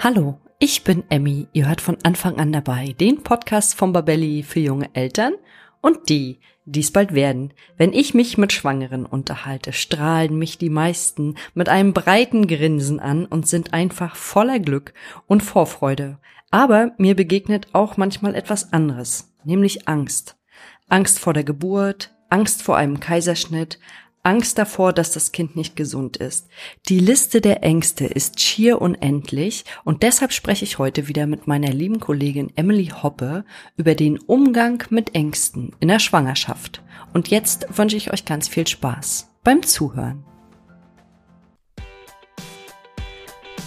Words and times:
Hallo, 0.00 0.38
ich 0.60 0.84
bin 0.84 1.02
Emmy. 1.08 1.48
Ihr 1.52 1.66
hört 1.66 1.80
von 1.80 1.98
Anfang 2.04 2.38
an 2.38 2.52
dabei 2.52 2.94
den 3.00 3.24
Podcast 3.24 3.74
von 3.74 3.92
Babelli 3.92 4.44
für 4.44 4.60
junge 4.60 4.94
Eltern 4.94 5.32
und 5.80 6.08
die, 6.08 6.38
die 6.66 6.78
es 6.78 6.92
bald 6.92 7.14
werden. 7.14 7.52
Wenn 7.76 7.92
ich 7.92 8.14
mich 8.14 8.38
mit 8.38 8.52
Schwangeren 8.52 9.06
unterhalte, 9.06 9.72
strahlen 9.72 10.38
mich 10.38 10.56
die 10.56 10.70
meisten 10.70 11.34
mit 11.52 11.68
einem 11.68 11.94
breiten 11.94 12.46
Grinsen 12.46 13.00
an 13.00 13.26
und 13.26 13.48
sind 13.48 13.74
einfach 13.74 14.14
voller 14.14 14.60
Glück 14.60 14.94
und 15.26 15.42
Vorfreude. 15.42 16.20
Aber 16.52 16.92
mir 16.96 17.16
begegnet 17.16 17.66
auch 17.72 17.96
manchmal 17.96 18.36
etwas 18.36 18.72
anderes, 18.72 19.34
nämlich 19.42 19.88
Angst. 19.88 20.36
Angst 20.88 21.18
vor 21.18 21.32
der 21.32 21.42
Geburt, 21.42 22.14
Angst 22.30 22.62
vor 22.62 22.76
einem 22.76 23.00
Kaiserschnitt, 23.00 23.80
Angst 24.28 24.58
davor, 24.58 24.92
dass 24.92 25.10
das 25.10 25.32
Kind 25.32 25.56
nicht 25.56 25.74
gesund 25.74 26.18
ist. 26.18 26.48
Die 26.90 26.98
Liste 26.98 27.40
der 27.40 27.64
Ängste 27.64 28.04
ist 28.04 28.38
schier 28.38 28.82
unendlich 28.82 29.64
und 29.84 30.02
deshalb 30.02 30.34
spreche 30.34 30.66
ich 30.66 30.76
heute 30.76 31.08
wieder 31.08 31.26
mit 31.26 31.46
meiner 31.46 31.72
lieben 31.72 31.98
Kollegin 31.98 32.52
Emily 32.54 32.88
Hoppe 32.88 33.46
über 33.78 33.94
den 33.94 34.18
Umgang 34.18 34.84
mit 34.90 35.14
Ängsten 35.14 35.74
in 35.80 35.88
der 35.88 35.98
Schwangerschaft. 35.98 36.82
Und 37.14 37.28
jetzt 37.28 37.78
wünsche 37.78 37.96
ich 37.96 38.12
euch 38.12 38.26
ganz 38.26 38.48
viel 38.48 38.66
Spaß 38.66 39.30
beim 39.44 39.62
Zuhören. 39.62 40.27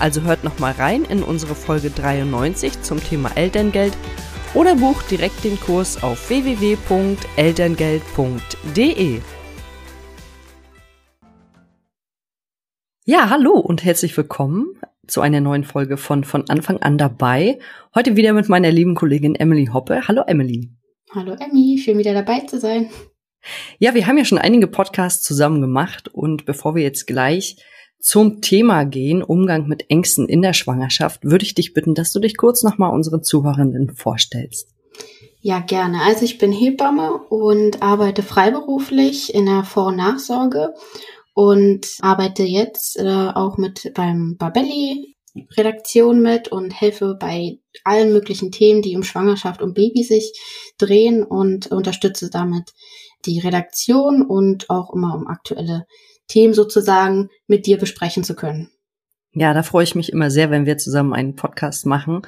Also 0.00 0.22
hört 0.22 0.44
nochmal 0.44 0.72
rein 0.72 1.04
in 1.04 1.22
unsere 1.24 1.56
Folge 1.56 1.90
93 1.90 2.82
zum 2.82 3.02
Thema 3.02 3.32
Elterngeld 3.34 3.96
oder 4.54 4.76
bucht 4.76 5.10
direkt 5.10 5.42
den 5.42 5.58
Kurs 5.58 6.00
auf 6.02 6.30
www.elterngeld.de. 6.30 9.20
Ja, 13.04 13.30
hallo 13.30 13.58
und 13.58 13.84
herzlich 13.84 14.16
willkommen 14.16 14.78
zu 15.08 15.20
einer 15.20 15.40
neuen 15.40 15.64
Folge 15.64 15.96
von 15.96 16.22
von 16.22 16.48
Anfang 16.48 16.76
an 16.78 16.96
dabei. 16.96 17.58
Heute 17.94 18.16
wieder 18.16 18.32
mit 18.34 18.48
meiner 18.48 18.70
lieben 18.70 18.94
Kollegin 18.94 19.34
Emily 19.34 19.66
Hoppe. 19.66 20.06
Hallo 20.06 20.22
Emily. 20.28 20.70
Hallo 21.12 21.34
Emmy, 21.40 21.80
schön 21.82 21.98
wieder 21.98 22.14
dabei 22.14 22.38
zu 22.40 22.60
sein. 22.60 22.88
Ja, 23.78 23.94
wir 23.94 24.06
haben 24.06 24.18
ja 24.18 24.24
schon 24.24 24.38
einige 24.38 24.68
Podcasts 24.68 25.24
zusammen 25.24 25.60
gemacht 25.60 26.06
und 26.08 26.44
bevor 26.44 26.76
wir 26.76 26.82
jetzt 26.82 27.06
gleich 27.06 27.56
zum 28.00 28.40
Thema 28.40 28.84
gehen, 28.84 29.22
Umgang 29.22 29.66
mit 29.66 29.90
Ängsten 29.90 30.28
in 30.28 30.42
der 30.42 30.52
Schwangerschaft, 30.52 31.24
würde 31.24 31.44
ich 31.44 31.54
dich 31.54 31.74
bitten, 31.74 31.94
dass 31.94 32.12
du 32.12 32.20
dich 32.20 32.36
kurz 32.36 32.62
nochmal 32.62 32.92
unseren 32.92 33.22
Zuhörenden 33.22 33.94
vorstellst. 33.94 34.68
Ja, 35.40 35.60
gerne. 35.60 36.02
Also 36.02 36.24
ich 36.24 36.38
bin 36.38 36.52
Hebamme 36.52 37.20
und 37.28 37.82
arbeite 37.82 38.22
freiberuflich 38.22 39.34
in 39.34 39.46
der 39.46 39.64
Vor- 39.64 39.86
und 39.86 39.96
Nachsorge 39.96 40.74
und 41.34 41.86
arbeite 42.00 42.42
jetzt 42.42 42.98
äh, 42.98 43.30
auch 43.34 43.56
mit 43.56 43.92
beim 43.94 44.36
Babelli 44.36 45.16
Redaktion 45.56 46.20
mit 46.20 46.48
und 46.48 46.70
helfe 46.70 47.16
bei 47.18 47.58
allen 47.84 48.12
möglichen 48.12 48.50
Themen, 48.50 48.82
die 48.82 48.96
um 48.96 49.04
Schwangerschaft 49.04 49.62
und 49.62 49.74
Baby 49.74 50.02
sich 50.02 50.32
drehen 50.78 51.22
und 51.22 51.68
unterstütze 51.68 52.30
damit 52.30 52.72
die 53.24 53.38
Redaktion 53.38 54.22
und 54.22 54.70
auch 54.70 54.92
immer 54.92 55.14
um 55.14 55.26
aktuelle 55.26 55.86
Themen 56.28 56.54
sozusagen 56.54 57.30
mit 57.46 57.66
dir 57.66 57.78
besprechen 57.78 58.24
zu 58.24 58.36
können. 58.36 58.70
Ja, 59.34 59.52
da 59.52 59.62
freue 59.62 59.84
ich 59.84 59.94
mich 59.94 60.10
immer 60.10 60.30
sehr, 60.30 60.50
wenn 60.50 60.64
wir 60.64 60.78
zusammen 60.78 61.12
einen 61.12 61.36
Podcast 61.36 61.84
machen. 61.84 62.22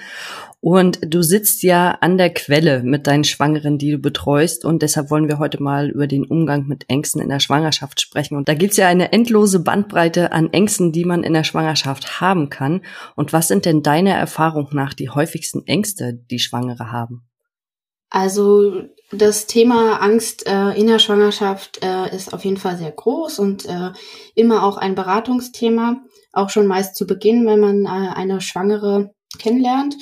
Und 0.61 1.01
du 1.03 1.23
sitzt 1.23 1.63
ja 1.63 1.93
an 2.03 2.19
der 2.19 2.33
Quelle 2.33 2.83
mit 2.83 3.07
deinen 3.07 3.25
Schwangeren, 3.25 3.79
die 3.79 3.93
du 3.93 3.99
betreust. 3.99 4.67
Und 4.67 4.83
deshalb 4.83 5.11
wollen 5.11 5.27
wir 5.27 5.39
heute 5.39 5.63
mal 5.63 5.89
über 5.89 6.07
den 6.07 6.27
Umgang 6.27 6.67
mit 6.67 6.85
Ängsten 6.91 7.23
in 7.23 7.31
der 7.31 7.41
Schwangerschaft 7.41 8.01
sprechen. 8.01 8.37
Und 8.37 8.49
da 8.49 8.55
gibt's 8.55 8.77
ja 8.77 8.87
eine 8.87 9.13
endlose 9.13 9.61
Bandbreite 9.61 10.33
an 10.33 10.53
Ängsten, 10.53 10.93
die 10.93 11.07
man 11.07 11.25
in 11.25 11.33
der 11.33 11.45
Schwangerschaft 11.45 12.21
haben 12.21 12.51
kann. 12.51 12.83
Und 13.17 13.33
was 13.33 13.49
sind 13.49 13.65
denn 13.65 13.83
deiner 13.83 14.15
Erfahrung 14.15 14.69
nach 14.73 14.93
die 14.93 15.09
häufigsten 15.09 15.67
Ängste, 15.67 16.13
die 16.13 16.39
Schwangere 16.39 16.93
haben? 16.93 17.23
Also 18.11 18.85
das 19.13 19.47
Thema 19.47 20.01
Angst 20.01 20.47
äh, 20.47 20.71
in 20.73 20.87
der 20.87 20.99
Schwangerschaft 20.99 21.83
äh, 21.83 22.15
ist 22.15 22.33
auf 22.33 22.45
jeden 22.45 22.57
Fall 22.57 22.77
sehr 22.77 22.93
groß 22.93 23.39
und 23.39 23.67
äh, 23.67 23.91
immer 24.35 24.65
auch 24.65 24.77
ein 24.77 24.95
Beratungsthema, 24.95 26.03
auch 26.33 26.51
schon 26.51 26.67
meist 26.67 26.97
zu 26.97 27.07
Beginn, 27.07 27.47
wenn 27.47 27.61
man 27.61 27.87
äh, 27.87 28.15
eine 28.15 28.41
Schwangere 28.41 29.13
kennenlernt. 29.39 29.97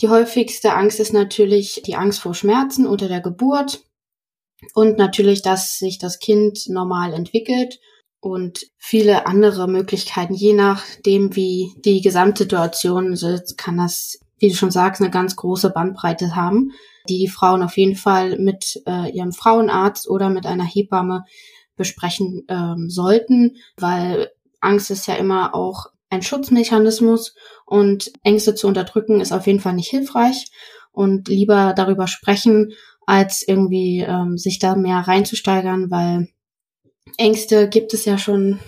Die 0.00 0.08
häufigste 0.08 0.74
Angst 0.74 1.00
ist 1.00 1.12
natürlich 1.12 1.82
die 1.86 1.96
Angst 1.96 2.20
vor 2.20 2.34
Schmerzen 2.34 2.86
unter 2.86 3.08
der 3.08 3.20
Geburt 3.20 3.82
und 4.74 4.98
natürlich, 4.98 5.42
dass 5.42 5.78
sich 5.78 5.98
das 5.98 6.18
Kind 6.18 6.68
normal 6.68 7.12
entwickelt 7.12 7.78
und 8.20 8.66
viele 8.78 9.26
andere 9.26 9.68
Möglichkeiten. 9.68 10.34
Je 10.34 10.54
nachdem, 10.54 11.36
wie 11.36 11.74
die 11.84 12.00
Gesamtsituation 12.00 13.12
ist, 13.12 13.58
kann 13.58 13.76
das, 13.76 14.18
wie 14.38 14.48
du 14.48 14.54
schon 14.54 14.70
sagst, 14.70 15.00
eine 15.00 15.10
ganz 15.10 15.36
große 15.36 15.70
Bandbreite 15.70 16.34
haben 16.34 16.72
die 17.08 17.18
die 17.18 17.28
Frauen 17.28 17.62
auf 17.62 17.76
jeden 17.76 17.96
Fall 17.96 18.38
mit 18.38 18.82
äh, 18.86 19.10
ihrem 19.10 19.32
Frauenarzt 19.32 20.08
oder 20.08 20.30
mit 20.30 20.46
einer 20.46 20.64
Hebamme 20.64 21.24
besprechen 21.76 22.44
ähm, 22.48 22.88
sollten, 22.88 23.56
weil 23.76 24.30
Angst 24.60 24.90
ist 24.90 25.06
ja 25.06 25.14
immer 25.14 25.54
auch 25.54 25.86
ein 26.08 26.22
Schutzmechanismus 26.22 27.34
und 27.66 28.12
Ängste 28.22 28.54
zu 28.54 28.68
unterdrücken 28.68 29.20
ist 29.20 29.32
auf 29.32 29.46
jeden 29.46 29.60
Fall 29.60 29.74
nicht 29.74 29.90
hilfreich. 29.90 30.50
Und 30.92 31.26
lieber 31.26 31.74
darüber 31.74 32.06
sprechen, 32.06 32.72
als 33.04 33.42
irgendwie 33.46 34.04
ähm, 34.06 34.38
sich 34.38 34.60
da 34.60 34.76
mehr 34.76 34.98
reinzusteigern, 34.98 35.90
weil 35.90 36.28
Ängste 37.18 37.68
gibt 37.68 37.92
es 37.94 38.04
ja 38.04 38.16
schon 38.16 38.60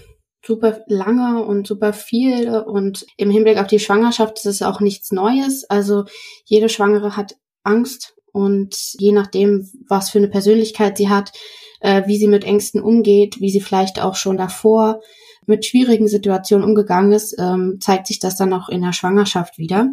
super 0.47 0.81
lange 0.87 1.45
und 1.45 1.67
super 1.67 1.93
viel 1.93 2.49
und 2.51 3.07
im 3.17 3.31
Hinblick 3.31 3.59
auf 3.59 3.67
die 3.67 3.81
Schwangerschaft 3.81 4.39
ist 4.39 4.47
es 4.47 4.63
auch 4.63 4.81
nichts 4.81 5.13
Neues. 5.13 5.65
Also 5.65 6.05
jede 6.45 6.69
Schwangere 6.69 7.17
hat 7.17 7.37
Angst 7.65 8.15
und 8.33 8.77
je 8.99 9.13
nachdem, 9.13 9.69
was 9.89 10.11
für 10.11 10.19
eine 10.19 10.29
Persönlichkeit 10.29 10.97
sie 10.99 11.09
hat, 11.09 11.33
äh, 11.81 12.03
wie 12.07 12.19
sie 12.19 12.29
mit 12.29 12.45
Ängsten 12.45 12.81
umgeht, 12.81 13.41
wie 13.41 13.51
sie 13.51 13.61
vielleicht 13.61 14.01
auch 14.01 14.15
schon 14.15 14.37
davor 14.37 15.01
mit 15.47 15.65
schwierigen 15.65 16.09
Situationen 16.09 16.67
umgegangen 16.67 17.13
ist, 17.13 17.37
ähm, 17.39 17.79
zeigt 17.81 18.07
sich 18.07 18.19
das 18.19 18.37
dann 18.37 18.53
auch 18.53 18.69
in 18.69 18.83
der 18.83 18.93
Schwangerschaft 18.93 19.59
wieder. 19.59 19.89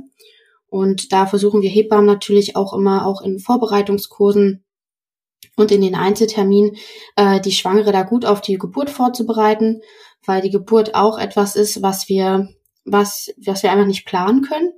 Und 0.68 1.14
da 1.14 1.28
versuchen 1.28 1.62
wir 1.62 1.70
Hebammen 1.70 2.08
natürlich 2.08 2.56
auch 2.56 2.74
immer 2.74 3.06
auch 3.06 3.22
in 3.22 3.40
Vorbereitungskursen 3.40 4.64
und 5.56 5.72
in 5.72 5.82
den 5.82 5.96
Einzelterminen 5.96 6.76
äh, 7.16 7.40
die 7.40 7.52
Schwangere 7.52 7.92
da 7.92 8.04
gut 8.04 8.26
auf 8.26 8.42
die 8.42 8.58
Geburt 8.58 8.90
vorzubereiten, 8.90 9.82
weil 10.26 10.42
die 10.42 10.50
Geburt 10.50 10.96
auch 10.96 11.18
etwas 11.18 11.56
ist, 11.56 11.82
was 11.82 12.10
wir 12.10 12.50
was 12.86 13.34
was 13.38 13.64
wir 13.64 13.72
einfach 13.72 13.86
nicht 13.86 14.06
planen 14.06 14.42
können. 14.42 14.74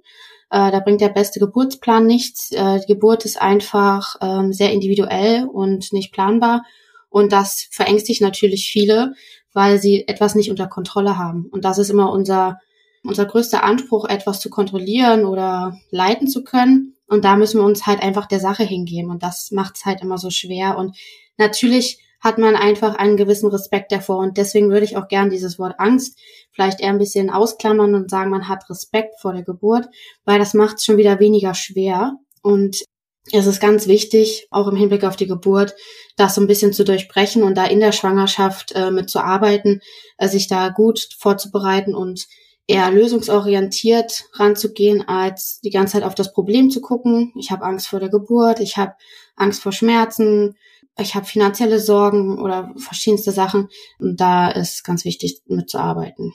Äh, 0.50 0.72
da 0.72 0.80
bringt 0.80 1.02
der 1.02 1.10
beste 1.10 1.40
Geburtsplan 1.40 2.06
nichts. 2.06 2.52
Äh, 2.52 2.80
die 2.82 2.94
Geburt 2.94 3.26
ist 3.26 3.42
einfach 3.42 4.16
ähm, 4.22 4.54
sehr 4.54 4.72
individuell 4.72 5.46
und 5.46 5.92
nicht 5.92 6.12
planbar. 6.12 6.64
Und 7.10 7.32
das 7.32 7.68
verängstigt 7.72 8.22
natürlich 8.22 8.70
viele, 8.70 9.14
weil 9.54 9.80
sie 9.80 10.08
etwas 10.08 10.36
nicht 10.36 10.50
unter 10.50 10.68
Kontrolle 10.68 11.18
haben. 11.18 11.48
Und 11.52 11.66
das 11.66 11.78
ist 11.78 11.90
immer 11.90 12.12
unser, 12.12 12.60
unser 13.04 13.26
größter 13.26 13.64
Anspruch, 13.64 14.06
etwas 14.06 14.40
zu 14.40 14.50
kontrollieren 14.50 15.26
oder 15.26 15.78
leiten 15.92 16.28
zu 16.28 16.44
können. 16.44 16.96
Und 17.08 17.24
da 17.24 17.36
müssen 17.36 17.60
wir 17.60 17.66
uns 17.66 17.86
halt 17.86 18.02
einfach 18.02 18.26
der 18.26 18.40
Sache 18.40 18.64
hingeben. 18.64 19.12
Und 19.12 19.24
das 19.24 19.52
macht 19.52 19.78
es 19.78 19.86
halt 19.86 20.02
immer 20.02 20.18
so 20.18 20.30
schwer. 20.30 20.78
Und 20.78 20.96
natürlich 21.38 22.00
hat 22.22 22.38
man 22.38 22.56
einfach 22.56 22.96
einen 22.96 23.18
gewissen 23.18 23.50
Respekt 23.50 23.92
davor. 23.92 24.18
Und 24.18 24.38
deswegen 24.38 24.70
würde 24.70 24.86
ich 24.86 24.98
auch 24.98 25.08
gern 25.08 25.30
dieses 25.30 25.60
Wort 25.60 25.76
Angst 25.78 26.20
vielleicht 26.52 26.82
eher 26.82 26.90
ein 26.90 26.98
bisschen 26.98 27.30
ausklammern 27.30 27.96
und 27.96 28.10
sagen, 28.10 28.32
man 28.32 28.48
hat 28.48 28.70
Respekt 28.70 29.20
vor 29.20 29.34
der 29.34 29.44
Geburt, 29.44 29.88
weil 30.24 30.40
das 30.40 30.54
macht 30.54 30.78
es 30.78 30.86
schon 30.86 30.98
wieder 30.98 31.20
weniger 31.20 31.54
schwer. 31.54 32.14
Und 32.42 32.84
es 33.32 33.48
ist 33.48 33.60
ganz 33.60 33.88
wichtig, 33.88 34.48
auch 34.52 34.68
im 34.68 34.76
Hinblick 34.76 35.04
auf 35.04 35.16
die 35.16 35.28
Geburt, 35.28 35.76
das 36.16 36.36
so 36.36 36.42
ein 36.42 36.48
bisschen 36.48 36.74
zu 36.74 36.84
durchbrechen 36.84 37.44
und 37.44 37.56
da 37.56 37.66
in 37.66 37.80
der 37.80 37.92
Schwangerschaft 37.92 38.74
äh, 38.76 38.92
mitzuarbeiten, 38.92 39.82
äh, 40.18 40.28
sich 40.28 40.48
da 40.48 40.70
gut 40.70 41.10
vorzubereiten 41.18 41.96
und 41.96 42.28
eher 42.68 42.90
lösungsorientiert 42.92 44.26
ranzugehen, 44.34 45.08
als 45.08 45.60
die 45.64 45.70
ganze 45.70 45.94
Zeit 45.94 46.04
auf 46.04 46.16
das 46.16 46.34
Problem 46.34 46.70
zu 46.70 46.82
gucken. 46.82 47.34
Ich 47.38 47.52
habe 47.52 47.66
Angst 47.66 47.88
vor 47.88 48.00
der 48.00 48.10
Geburt, 48.10 48.60
ich 48.60 48.78
habe 48.78 48.94
Angst 49.36 49.62
vor 49.62 49.72
Schmerzen, 49.72 50.56
ich 50.98 51.16
habe 51.16 51.26
finanzielle 51.26 51.80
Sorgen 51.80 52.40
oder 52.40 52.74
verschiedenste 52.78 53.32
Sachen. 53.32 53.68
Und 54.00 54.20
da 54.20 54.50
ist 54.50 54.84
ganz 54.84 55.06
wichtig 55.06 55.42
mitzuarbeiten. 55.48 56.34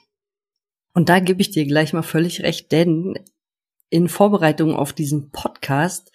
Und 0.93 1.09
da 1.09 1.21
gebe 1.21 1.41
ich 1.41 1.51
dir 1.51 1.67
gleich 1.67 1.93
mal 1.93 2.03
völlig 2.03 2.43
recht, 2.43 2.73
denn 2.73 3.15
in 3.89 4.09
Vorbereitung 4.09 4.75
auf 4.75 4.93
diesen 4.93 5.31
Podcast 5.31 6.11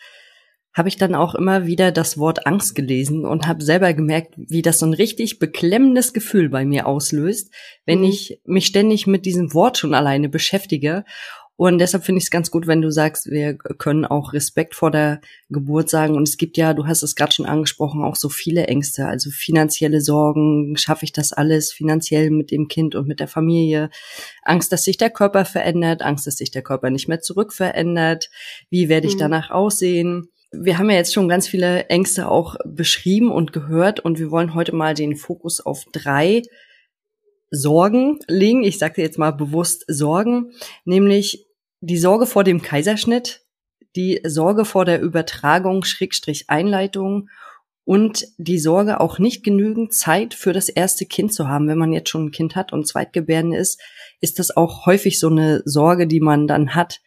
habe 0.73 0.89
ich 0.89 0.97
dann 0.97 1.15
auch 1.15 1.35
immer 1.35 1.65
wieder 1.65 1.91
das 1.93 2.17
Wort 2.17 2.45
Angst 2.45 2.75
gelesen 2.75 3.25
und 3.25 3.47
habe 3.47 3.63
selber 3.63 3.93
gemerkt, 3.93 4.33
wie 4.35 4.61
das 4.61 4.79
so 4.79 4.85
ein 4.85 4.93
richtig 4.93 5.39
beklemmendes 5.39 6.11
Gefühl 6.11 6.49
bei 6.49 6.65
mir 6.65 6.85
auslöst, 6.85 7.53
wenn 7.85 7.99
mhm. 7.99 8.05
ich 8.05 8.41
mich 8.43 8.65
ständig 8.65 9.07
mit 9.07 9.25
diesem 9.25 9.53
Wort 9.53 9.77
schon 9.77 9.93
alleine 9.93 10.27
beschäftige. 10.27 11.05
Und 11.57 11.79
deshalb 11.79 12.03
finde 12.03 12.17
ich 12.17 12.25
es 12.25 12.31
ganz 12.31 12.51
gut, 12.51 12.67
wenn 12.67 12.81
du 12.81 12.91
sagst, 12.91 13.31
wir 13.31 13.55
können 13.55 14.03
auch 14.03 14.33
Respekt 14.33 14.75
vor 14.75 14.91
der 14.91 15.21
Geburt 15.49 15.89
sagen. 15.89 16.15
Und 16.15 16.27
es 16.27 16.35
gibt 16.35 16.57
ja, 16.57 16.73
du 16.73 16.85
hast 16.85 17.01
es 17.01 17.15
gerade 17.15 17.31
schon 17.31 17.45
angesprochen, 17.45 18.03
auch 18.03 18.17
so 18.17 18.27
viele 18.27 18.67
Ängste, 18.67 19.07
also 19.07 19.29
finanzielle 19.29 20.01
Sorgen, 20.01 20.75
schaffe 20.75 21.05
ich 21.05 21.13
das 21.13 21.31
alles 21.31 21.71
finanziell 21.71 22.29
mit 22.29 22.51
dem 22.51 22.67
Kind 22.67 22.93
und 22.95 23.07
mit 23.07 23.21
der 23.21 23.29
Familie? 23.29 23.89
Angst, 24.43 24.73
dass 24.73 24.83
sich 24.83 24.97
der 24.97 25.09
Körper 25.09 25.45
verändert, 25.45 26.01
Angst, 26.01 26.27
dass 26.27 26.37
sich 26.37 26.51
der 26.51 26.61
Körper 26.61 26.89
nicht 26.89 27.07
mehr 27.07 27.21
zurück 27.21 27.53
verändert. 27.53 28.29
Wie 28.69 28.89
werde 28.89 29.07
ich 29.07 29.15
mhm. 29.15 29.19
danach 29.19 29.49
aussehen? 29.49 30.29
wir 30.57 30.77
haben 30.77 30.89
ja 30.89 30.95
jetzt 30.95 31.13
schon 31.13 31.27
ganz 31.27 31.47
viele 31.47 31.87
Ängste 31.87 32.29
auch 32.29 32.55
beschrieben 32.65 33.31
und 33.31 33.51
gehört 33.51 33.99
und 33.99 34.19
wir 34.19 34.31
wollen 34.31 34.53
heute 34.53 34.73
mal 34.73 34.93
den 34.93 35.17
Fokus 35.17 35.59
auf 35.59 35.83
drei 35.91 36.43
Sorgen 37.51 38.19
legen. 38.27 38.63
Ich 38.63 38.77
sage 38.77 39.01
jetzt 39.01 39.17
mal 39.17 39.31
bewusst 39.31 39.85
Sorgen, 39.87 40.51
nämlich 40.83 41.44
die 41.85 41.97
Sorge 41.97 42.25
vor 42.25 42.43
dem 42.43 42.61
Kaiserschnitt, 42.61 43.45
die 43.95 44.19
Sorge 44.25 44.65
vor 44.65 44.85
der 44.85 45.01
Übertragung, 45.01 45.83
Schrägstrich 45.83 46.49
Einleitung 46.49 47.29
und 47.83 48.27
die 48.37 48.57
Sorge 48.57 48.99
auch 48.99 49.19
nicht 49.19 49.43
genügend 49.43 49.93
Zeit 49.93 50.33
für 50.33 50.51
das 50.51 50.67
erste 50.67 51.05
Kind 51.05 51.31
zu 51.31 51.47
haben. 51.47 51.67
Wenn 51.67 51.77
man 51.77 51.93
jetzt 51.93 52.09
schon 52.09 52.25
ein 52.25 52.31
Kind 52.31 52.55
hat 52.55 52.73
und 52.73 52.87
Zweitgebärden 52.87 53.53
ist, 53.53 53.79
ist 54.19 54.39
das 54.39 54.55
auch 54.57 54.87
häufig 54.87 55.19
so 55.19 55.29
eine 55.29 55.61
Sorge, 55.65 56.07
die 56.07 56.19
man 56.19 56.47
dann 56.47 56.73
hat, 56.73 57.01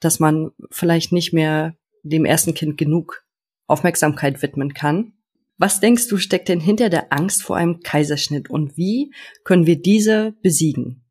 dass 0.00 0.18
man 0.18 0.50
vielleicht 0.70 1.12
nicht 1.12 1.32
mehr 1.32 1.76
dem 2.02 2.24
ersten 2.24 2.54
Kind 2.54 2.76
genug 2.76 3.24
Aufmerksamkeit 3.68 4.42
widmen 4.42 4.74
kann. 4.74 5.12
Was 5.56 5.78
denkst 5.78 6.08
du 6.08 6.16
steckt 6.18 6.48
denn 6.48 6.60
hinter 6.60 6.90
der 6.90 7.12
Angst 7.12 7.44
vor 7.44 7.56
einem 7.56 7.80
Kaiserschnitt 7.80 8.50
und 8.50 8.76
wie 8.76 9.14
können 9.44 9.66
wir 9.66 9.80
diese 9.80 10.34
besiegen? 10.42 11.04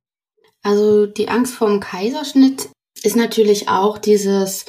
Also 0.61 1.05
die 1.05 1.29
Angst 1.29 1.55
vor 1.55 1.69
dem 1.69 1.79
Kaiserschnitt 1.79 2.69
ist 3.03 3.15
natürlich 3.15 3.69
auch 3.69 3.97
dieses 3.97 4.65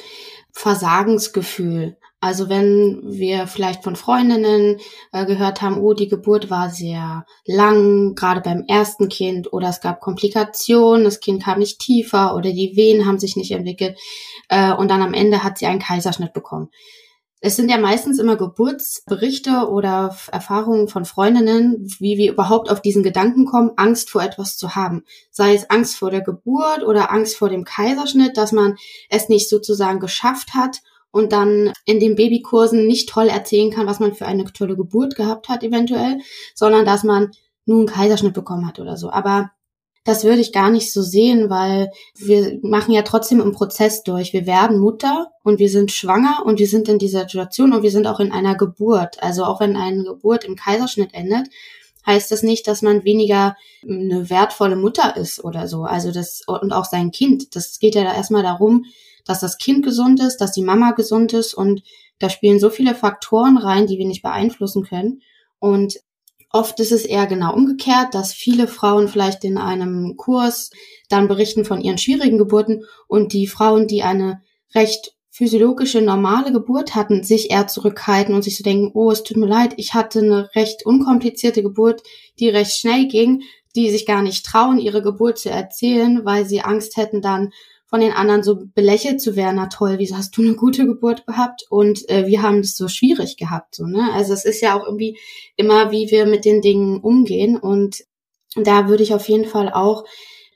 Versagensgefühl. 0.51 1.97
Also 2.21 2.49
wenn 2.49 3.01
wir 3.03 3.45
vielleicht 3.45 3.83
von 3.83 3.95
Freundinnen 3.95 4.79
äh, 5.11 5.25
gehört 5.25 5.61
haben, 5.61 5.77
oh, 5.77 5.93
die 5.93 6.07
Geburt 6.07 6.49
war 6.49 6.69
sehr 6.69 7.25
lang, 7.45 8.15
gerade 8.15 8.41
beim 8.41 8.63
ersten 8.67 9.09
Kind, 9.09 9.53
oder 9.53 9.69
es 9.69 9.79
gab 9.79 9.99
Komplikationen, 9.99 11.03
das 11.03 11.19
Kind 11.19 11.43
kam 11.43 11.59
nicht 11.59 11.79
tiefer 11.79 12.35
oder 12.35 12.51
die 12.51 12.75
Wehen 12.75 13.05
haben 13.05 13.19
sich 13.19 13.35
nicht 13.35 13.51
entwickelt 13.51 13.99
äh, 14.49 14.73
und 14.73 14.89
dann 14.89 15.03
am 15.03 15.13
Ende 15.13 15.43
hat 15.43 15.59
sie 15.59 15.67
einen 15.67 15.79
Kaiserschnitt 15.79 16.33
bekommen. 16.33 16.69
Es 17.45 17.57
sind 17.57 17.69
ja 17.69 17.77
meistens 17.77 18.17
immer 18.17 18.37
Geburtsberichte 18.37 19.69
oder 19.69 20.17
Erfahrungen 20.31 20.87
von 20.87 21.05
Freundinnen, 21.05 21.87
wie 21.99 22.17
wir 22.17 22.31
überhaupt 22.31 22.71
auf 22.71 22.81
diesen 22.81 23.03
Gedanken 23.03 23.45
kommen, 23.45 23.73
Angst 23.75 24.09
vor 24.09 24.23
etwas 24.23 24.57
zu 24.57 24.73
haben. 24.73 25.03
Sei 25.29 25.53
es 25.53 25.69
Angst 25.69 25.95
vor 25.95 26.09
der 26.09 26.21
Geburt 26.21 26.81
oder 26.83 27.11
Angst 27.11 27.37
vor 27.37 27.49
dem 27.49 27.63
Kaiserschnitt, 27.63 28.35
dass 28.35 28.51
man 28.51 28.77
es 29.11 29.29
nicht 29.29 29.47
sozusagen 29.47 29.99
geschafft 29.99 30.55
hat 30.55 30.81
und 31.11 31.33
dann 31.33 31.71
in 31.85 31.99
den 31.99 32.15
Babykursen 32.15 32.87
nicht 32.87 33.09
toll 33.09 33.27
erzählen 33.27 33.69
kann, 33.69 33.85
was 33.85 33.99
man 33.99 34.15
für 34.15 34.25
eine 34.25 34.45
tolle 34.45 34.75
Geburt 34.75 35.15
gehabt 35.15 35.47
hat 35.47 35.61
eventuell, 35.61 36.21
sondern 36.55 36.83
dass 36.83 37.03
man 37.03 37.29
nun 37.67 37.81
einen 37.81 37.87
Kaiserschnitt 37.87 38.33
bekommen 38.33 38.67
hat 38.67 38.79
oder 38.79 38.97
so. 38.97 39.11
Aber 39.11 39.51
das 40.05 40.23
würde 40.23 40.39
ich 40.39 40.53
gar 40.53 40.69
nicht 40.69 40.93
so 40.93 41.01
sehen, 41.01 41.49
weil 41.49 41.89
wir 42.15 42.59
machen 42.61 42.93
ja 42.93 43.01
trotzdem 43.01 43.41
im 43.41 43.51
Prozess 43.51 44.03
durch. 44.03 44.33
Wir 44.33 44.45
werden 44.45 44.79
Mutter 44.79 45.31
und 45.43 45.57
wir 45.57 45.67
sind 45.67 45.91
schwanger 45.91 46.43
und 46.45 46.59
wir 46.59 46.67
sind 46.67 46.87
in 46.87 46.99
dieser 46.99 47.21
Situation 47.21 47.73
und 47.73 47.81
wir 47.81 47.89
sind 47.89 48.05
auch 48.05 48.19
in 48.19 48.31
einer 48.31 48.55
Geburt. 48.55 49.21
Also 49.23 49.43
auch 49.43 49.59
wenn 49.59 49.75
eine 49.75 50.03
Geburt 50.03 50.43
im 50.43 50.55
Kaiserschnitt 50.55 51.15
endet, 51.15 51.47
heißt 52.05 52.31
das 52.31 52.43
nicht, 52.43 52.67
dass 52.67 52.83
man 52.83 53.03
weniger 53.03 53.57
eine 53.83 54.29
wertvolle 54.29 54.75
Mutter 54.75 55.17
ist 55.17 55.43
oder 55.43 55.67
so. 55.67 55.85
Also 55.85 56.11
das 56.11 56.43
und 56.45 56.71
auch 56.71 56.85
sein 56.85 57.09
Kind. 57.09 57.55
Das 57.55 57.79
geht 57.79 57.95
ja 57.95 58.03
da 58.03 58.13
erstmal 58.13 58.43
darum, 58.43 58.85
dass 59.25 59.39
das 59.39 59.57
Kind 59.57 59.83
gesund 59.83 60.21
ist, 60.21 60.37
dass 60.37 60.51
die 60.51 60.61
Mama 60.61 60.91
gesund 60.91 61.33
ist 61.33 61.55
und 61.55 61.81
da 62.19 62.29
spielen 62.29 62.59
so 62.59 62.69
viele 62.69 62.93
Faktoren 62.93 63.57
rein, 63.57 63.87
die 63.87 63.97
wir 63.97 64.05
nicht 64.05 64.21
beeinflussen 64.21 64.83
können. 64.83 65.23
Und 65.57 65.95
oft 66.55 66.79
ist 66.79 66.93
es 66.93 67.03
eher 67.03 67.27
genau 67.27 67.53
umgekehrt, 67.53 68.15
dass 68.15 68.33
viele 68.33 68.67
Frauen 68.69 69.09
vielleicht 69.09 69.43
in 69.43 69.57
einem 69.57 70.15
Kurs 70.15 70.71
dann 71.09 71.27
berichten 71.27 71.65
von 71.65 71.81
ihren 71.81 71.97
schwierigen 71.97 72.37
Geburten 72.37 72.85
und 73.07 73.33
die 73.33 73.45
Frauen, 73.45 73.87
die 73.87 74.03
eine 74.03 74.41
recht 74.73 75.15
physiologische, 75.31 76.01
normale 76.01 76.53
Geburt 76.53 76.95
hatten, 76.95 77.23
sich 77.23 77.51
eher 77.51 77.67
zurückhalten 77.67 78.33
und 78.33 78.41
sich 78.41 78.55
so 78.55 78.63
denken, 78.63 78.91
oh, 78.93 79.11
es 79.11 79.23
tut 79.23 79.35
mir 79.35 79.47
leid, 79.47 79.73
ich 79.75 79.93
hatte 79.93 80.19
eine 80.19 80.49
recht 80.55 80.85
unkomplizierte 80.85 81.61
Geburt, 81.61 82.03
die 82.39 82.47
recht 82.47 82.71
schnell 82.71 83.09
ging, 83.09 83.43
die 83.75 83.89
sich 83.89 84.05
gar 84.05 84.21
nicht 84.21 84.45
trauen, 84.45 84.79
ihre 84.79 85.01
Geburt 85.01 85.37
zu 85.37 85.49
erzählen, 85.49 86.23
weil 86.23 86.45
sie 86.45 86.61
Angst 86.61 86.95
hätten, 86.95 87.21
dann 87.21 87.51
von 87.95 88.01
den 88.01 88.11
anderen 88.11 88.43
so 88.43 88.59
belächelt 88.75 89.21
zu 89.21 89.37
werden, 89.37 89.55
na 89.55 89.67
toll, 89.67 89.99
wieso 89.99 90.17
hast 90.17 90.35
du 90.35 90.41
eine 90.41 90.55
gute 90.55 90.85
Geburt 90.85 91.25
gehabt 91.25 91.63
und 91.69 92.09
äh, 92.09 92.27
wir 92.27 92.41
haben 92.41 92.59
es 92.59 92.75
so 92.75 92.89
schwierig 92.89 93.37
gehabt, 93.37 93.73
so, 93.73 93.85
ne? 93.85 94.11
Also 94.11 94.33
es 94.33 94.43
ist 94.43 94.59
ja 94.59 94.77
auch 94.77 94.83
irgendwie 94.85 95.17
immer, 95.55 95.91
wie 95.91 96.11
wir 96.11 96.25
mit 96.25 96.43
den 96.43 96.61
Dingen 96.61 96.99
umgehen 96.99 97.55
und 97.55 98.03
da 98.57 98.89
würde 98.89 99.01
ich 99.01 99.13
auf 99.13 99.29
jeden 99.29 99.45
Fall 99.45 99.71
auch 99.71 100.03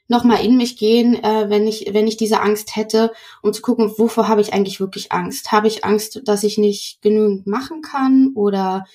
nochmal 0.10 0.44
in 0.44 0.58
mich 0.58 0.76
gehen, 0.76 1.16
äh, 1.24 1.50
wenn 1.50 1.66
ich, 1.66 1.94
wenn 1.94 2.08
ich 2.08 2.18
diese 2.18 2.42
Angst 2.42 2.76
hätte, 2.76 3.14
um 3.42 3.54
zu 3.54 3.62
gucken, 3.62 3.94
wovor 3.96 4.28
habe 4.28 4.42
ich 4.42 4.52
eigentlich 4.52 4.82
wirklich 4.82 5.14
Angst? 5.14 5.54
Habe 5.54 5.70
ich 5.70 5.86
Angst, 5.86 6.20
dass 6.26 6.44
ich 6.44 6.58
nicht 6.58 7.02
genügend 7.02 7.48
machen 7.48 7.82
kann 7.82 8.34
oder 8.36 8.86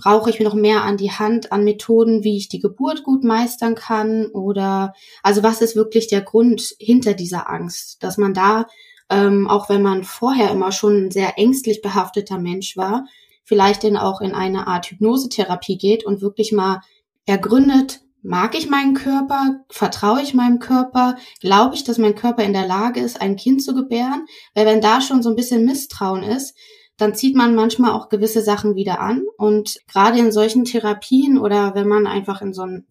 brauche 0.00 0.30
ich 0.30 0.38
mir 0.38 0.44
noch 0.44 0.54
mehr 0.54 0.82
an 0.82 0.96
die 0.96 1.12
Hand 1.12 1.52
an 1.52 1.64
Methoden, 1.64 2.24
wie 2.24 2.36
ich 2.36 2.48
die 2.48 2.60
Geburt 2.60 3.02
gut 3.04 3.24
meistern 3.24 3.74
kann? 3.74 4.26
Oder 4.26 4.94
also 5.22 5.42
was 5.42 5.60
ist 5.60 5.76
wirklich 5.76 6.08
der 6.08 6.22
Grund 6.22 6.74
hinter 6.78 7.14
dieser 7.14 7.50
Angst, 7.50 8.02
dass 8.02 8.18
man 8.18 8.34
da 8.34 8.66
ähm, 9.10 9.48
auch 9.48 9.68
wenn 9.68 9.82
man 9.82 10.04
vorher 10.04 10.50
immer 10.50 10.72
schon 10.72 11.06
ein 11.06 11.10
sehr 11.10 11.36
ängstlich 11.36 11.82
behafteter 11.82 12.38
Mensch 12.38 12.76
war, 12.76 13.06
vielleicht 13.44 13.84
dann 13.84 13.96
auch 13.96 14.20
in 14.20 14.32
eine 14.32 14.68
Art 14.68 14.86
Hypnosetherapie 14.86 15.76
geht 15.76 16.06
und 16.06 16.22
wirklich 16.22 16.52
mal 16.52 16.80
ergründet, 17.26 18.00
mag 18.22 18.56
ich 18.56 18.68
meinen 18.68 18.94
Körper, 18.94 19.64
vertraue 19.68 20.22
ich 20.22 20.34
meinem 20.34 20.60
Körper, 20.60 21.16
glaube 21.40 21.74
ich, 21.74 21.84
dass 21.84 21.98
mein 21.98 22.14
Körper 22.14 22.44
in 22.44 22.52
der 22.52 22.66
Lage 22.66 23.00
ist, 23.00 23.20
ein 23.20 23.36
Kind 23.36 23.62
zu 23.62 23.74
gebären, 23.74 24.26
weil 24.54 24.66
wenn 24.66 24.80
da 24.80 25.00
schon 25.00 25.22
so 25.22 25.30
ein 25.30 25.36
bisschen 25.36 25.64
Misstrauen 25.64 26.22
ist, 26.22 26.56
dann 27.00 27.14
zieht 27.14 27.34
man 27.34 27.54
manchmal 27.54 27.92
auch 27.92 28.08
gewisse 28.08 28.42
Sachen 28.42 28.74
wieder 28.74 29.00
an. 29.00 29.24
Und 29.38 29.80
gerade 29.90 30.18
in 30.18 30.32
solchen 30.32 30.64
Therapien 30.64 31.38
oder 31.38 31.74
wenn 31.74 31.88
man 31.88 32.06
einfach 32.06 32.42
in 32.42 32.52
so 32.52 32.62
einen 32.62 32.86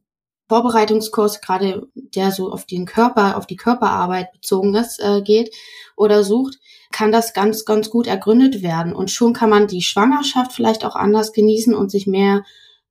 Vorbereitungskurs, 0.47 1.41
gerade 1.41 1.87
der 1.93 2.31
so 2.31 2.51
auf 2.51 2.65
den 2.65 2.85
Körper, 2.85 3.37
auf 3.37 3.45
die 3.45 3.55
Körperarbeit 3.55 4.31
bezogen 4.31 4.73
ist, 4.73 4.99
äh, 4.99 5.21
geht 5.21 5.55
oder 5.95 6.23
sucht, 6.23 6.57
kann 6.91 7.11
das 7.11 7.33
ganz, 7.33 7.65
ganz 7.65 7.91
gut 7.91 8.07
ergründet 8.07 8.63
werden. 8.63 8.95
Und 8.95 9.11
schon 9.11 9.33
kann 9.33 9.51
man 9.51 9.67
die 9.67 9.83
Schwangerschaft 9.83 10.53
vielleicht 10.53 10.85
auch 10.85 10.95
anders 10.95 11.33
genießen 11.33 11.75
und 11.75 11.91
sich 11.91 12.07
mehr 12.07 12.43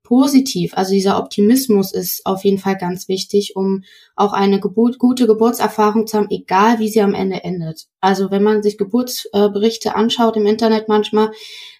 positiv. 0.08 0.72
Also 0.74 0.92
dieser 0.94 1.18
Optimismus 1.18 1.92
ist 1.92 2.24
auf 2.24 2.42
jeden 2.42 2.56
Fall 2.56 2.78
ganz 2.78 3.08
wichtig, 3.08 3.56
um 3.56 3.84
auch 4.16 4.32
eine 4.32 4.58
Geburt, 4.58 4.98
gute 4.98 5.26
Geburtserfahrung 5.26 6.06
zu 6.06 6.16
haben, 6.16 6.30
egal 6.30 6.78
wie 6.78 6.88
sie 6.88 7.02
am 7.02 7.12
Ende 7.12 7.44
endet. 7.44 7.88
Also 8.00 8.30
wenn 8.30 8.42
man 8.42 8.62
sich 8.62 8.78
Geburtsberichte 8.78 9.94
anschaut 9.94 10.38
im 10.38 10.46
Internet 10.46 10.88
manchmal, 10.88 11.30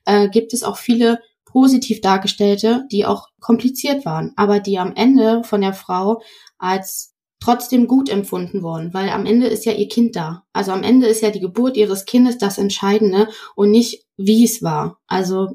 äh, 0.04 0.28
gibt 0.28 0.52
es 0.52 0.62
auch 0.62 0.76
viele 0.76 1.20
positiv 1.46 2.02
dargestellte, 2.02 2.84
die 2.92 3.06
auch 3.06 3.28
kompliziert 3.40 4.04
waren, 4.04 4.34
aber 4.36 4.60
die 4.60 4.78
am 4.78 4.94
Ende 4.94 5.42
von 5.42 5.62
der 5.62 5.72
Frau 5.72 6.20
als 6.58 7.14
trotzdem 7.40 7.86
gut 7.86 8.10
empfunden 8.10 8.62
wurden, 8.62 8.92
weil 8.92 9.08
am 9.08 9.24
Ende 9.24 9.46
ist 9.46 9.64
ja 9.64 9.72
ihr 9.72 9.88
Kind 9.88 10.16
da. 10.16 10.44
Also 10.52 10.72
am 10.72 10.82
Ende 10.82 11.06
ist 11.06 11.22
ja 11.22 11.30
die 11.30 11.40
Geburt 11.40 11.78
ihres 11.78 12.04
Kindes 12.04 12.36
das 12.36 12.58
Entscheidende 12.58 13.28
und 13.54 13.70
nicht 13.70 14.04
wie 14.18 14.44
es 14.44 14.62
war. 14.62 14.98
Also 15.06 15.48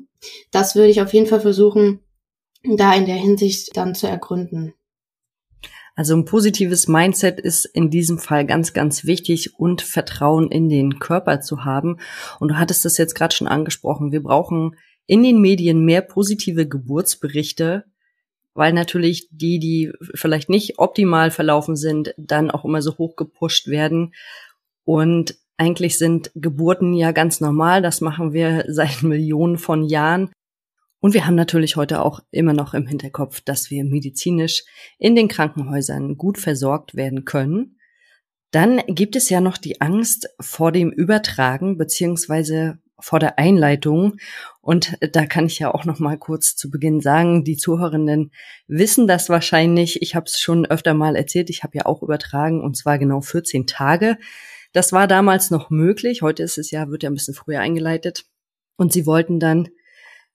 das 0.49 0.73
würde 0.73 0.89
ich 0.89 1.03
auf 1.03 1.13
jeden 1.13 1.27
Fall 1.27 1.41
versuchen, 1.41 1.99
da 2.63 2.93
in 2.95 3.05
der 3.05 3.15
Hinsicht 3.15 3.75
dann 3.75 3.95
zu 3.95 4.07
ergründen. 4.07 4.73
Also 5.95 6.15
ein 6.15 6.25
positives 6.25 6.87
Mindset 6.87 7.39
ist 7.39 7.65
in 7.65 7.91
diesem 7.91 8.17
Fall 8.17 8.47
ganz, 8.47 8.73
ganz 8.73 9.05
wichtig 9.05 9.59
und 9.59 9.83
Vertrauen 9.83 10.49
in 10.49 10.67
den 10.67 10.97
Körper 10.97 11.39
zu 11.41 11.65
haben. 11.65 11.99
Und 12.39 12.49
du 12.49 12.57
hattest 12.57 12.83
das 12.83 12.97
jetzt 12.97 13.13
gerade 13.13 13.35
schon 13.35 13.47
angesprochen. 13.47 14.11
Wir 14.11 14.23
brauchen 14.23 14.75
in 15.05 15.21
den 15.21 15.39
Medien 15.39 15.85
mehr 15.85 16.01
positive 16.01 16.67
Geburtsberichte, 16.67 17.85
weil 18.55 18.73
natürlich 18.73 19.27
die, 19.31 19.59
die 19.59 19.91
vielleicht 20.15 20.49
nicht 20.49 20.79
optimal 20.79 21.29
verlaufen 21.29 21.75
sind, 21.75 22.13
dann 22.17 22.49
auch 22.49 22.65
immer 22.65 22.81
so 22.81 22.97
hoch 22.97 23.15
gepusht 23.15 23.67
werden. 23.67 24.13
Und 24.85 25.35
eigentlich 25.57 25.99
sind 25.99 26.31
Geburten 26.33 26.93
ja 26.93 27.11
ganz 27.11 27.39
normal. 27.39 27.83
Das 27.83 28.01
machen 28.01 28.33
wir 28.33 28.65
seit 28.69 29.03
Millionen 29.03 29.59
von 29.59 29.83
Jahren. 29.83 30.31
Und 31.03 31.13
wir 31.13 31.27
haben 31.27 31.35
natürlich 31.35 31.75
heute 31.75 32.01
auch 32.01 32.21
immer 32.31 32.53
noch 32.53 32.73
im 32.73 32.87
Hinterkopf, 32.87 33.41
dass 33.41 33.69
wir 33.69 33.83
medizinisch 33.83 34.63
in 34.97 35.17
den 35.17 35.27
Krankenhäusern 35.27 36.15
gut 36.15 36.37
versorgt 36.37 36.95
werden 36.95 37.25
können. 37.25 37.77
Dann 38.51 38.77
gibt 38.87 39.17
es 39.17 39.29
ja 39.29 39.41
noch 39.41 39.57
die 39.57 39.81
Angst 39.81 40.29
vor 40.39 40.71
dem 40.71 40.93
Übertragen 40.93 41.77
beziehungsweise 41.77 42.79
vor 43.01 43.19
der 43.19 43.37
Einleitung. 43.37 44.15
Und 44.61 44.97
da 45.01 45.25
kann 45.25 45.45
ich 45.45 45.59
ja 45.59 45.73
auch 45.73 45.83
noch 45.83 45.99
mal 45.99 46.17
kurz 46.17 46.55
zu 46.55 46.71
Beginn 46.71 47.01
sagen, 47.01 47.43
die 47.43 47.57
Zuhörenden 47.57 48.31
wissen 48.67 49.05
das 49.05 49.27
wahrscheinlich. 49.27 50.01
Ich 50.01 50.15
habe 50.15 50.27
es 50.27 50.39
schon 50.39 50.65
öfter 50.65 50.93
mal 50.93 51.17
erzählt. 51.17 51.49
Ich 51.49 51.63
habe 51.63 51.77
ja 51.77 51.85
auch 51.85 52.01
übertragen 52.01 52.61
und 52.61 52.77
zwar 52.77 52.97
genau 52.97 53.19
14 53.19 53.67
Tage. 53.67 54.17
Das 54.71 54.93
war 54.93 55.07
damals 55.07 55.51
noch 55.51 55.69
möglich. 55.69 56.21
Heute 56.21 56.43
ist 56.43 56.57
es 56.57 56.71
ja, 56.71 56.87
wird 56.87 57.03
ja 57.03 57.09
ein 57.09 57.15
bisschen 57.15 57.33
früher 57.33 57.59
eingeleitet. 57.59 58.23
Und 58.77 58.93
sie 58.93 59.05
wollten 59.05 59.41
dann 59.41 59.67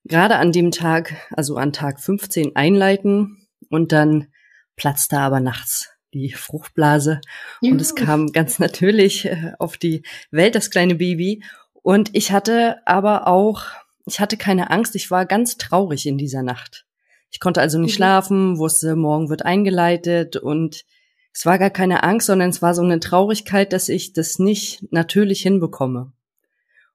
gerade 0.09 0.37
an 0.37 0.53
dem 0.53 0.71
Tag, 0.71 1.15
also 1.31 1.57
an 1.57 1.73
Tag 1.73 2.01
15 2.01 2.57
einleiten 2.57 3.47
und 3.71 3.93
dann 3.93 4.29
platzte 4.77 5.19
aber 5.19 5.41
nachts 5.41 5.91
die 6.15 6.33
Fruchtblase 6.33 7.21
Juhu. 7.61 7.75
und 7.75 7.81
es 7.81 7.95
kam 7.95 8.33
ganz 8.33 8.59
natürlich 8.59 9.27
äh, 9.27 9.53
auf 9.59 9.77
die 9.77 10.03
Welt 10.31 10.55
das 10.55 10.71
kleine 10.71 10.95
Baby 10.95 11.43
und 11.83 12.11
ich 12.15 12.33
hatte 12.33 12.77
aber 12.87 13.27
auch, 13.27 13.63
ich 14.07 14.21
hatte 14.21 14.37
keine 14.37 14.71
Angst, 14.71 14.95
ich 14.95 15.11
war 15.11 15.27
ganz 15.27 15.59
traurig 15.59 16.07
in 16.07 16.19
dieser 16.19 16.43
Nacht. 16.43 16.87
Ich 17.31 17.41
konnte 17.41 17.61
also 17.61 17.79
nicht 17.79 17.93
mhm. 17.93 17.97
schlafen, 17.97 18.59
wusste, 18.59 18.97
morgen 18.97 19.29
wird 19.29 19.45
eingeleitet 19.45 20.37
und 20.37 20.85
es 21.33 21.45
war 21.45 21.59
gar 21.59 21.71
keine 21.71 22.03
Angst, 22.03 22.27
sondern 22.27 22.49
es 22.49 22.63
war 22.63 22.75
so 22.75 22.83
eine 22.83 23.01
Traurigkeit, 23.01 23.73
dass 23.73 23.89
ich 23.89 24.13
das 24.13 24.39
nicht 24.39 24.91
natürlich 24.91 25.43
hinbekomme. 25.43 26.13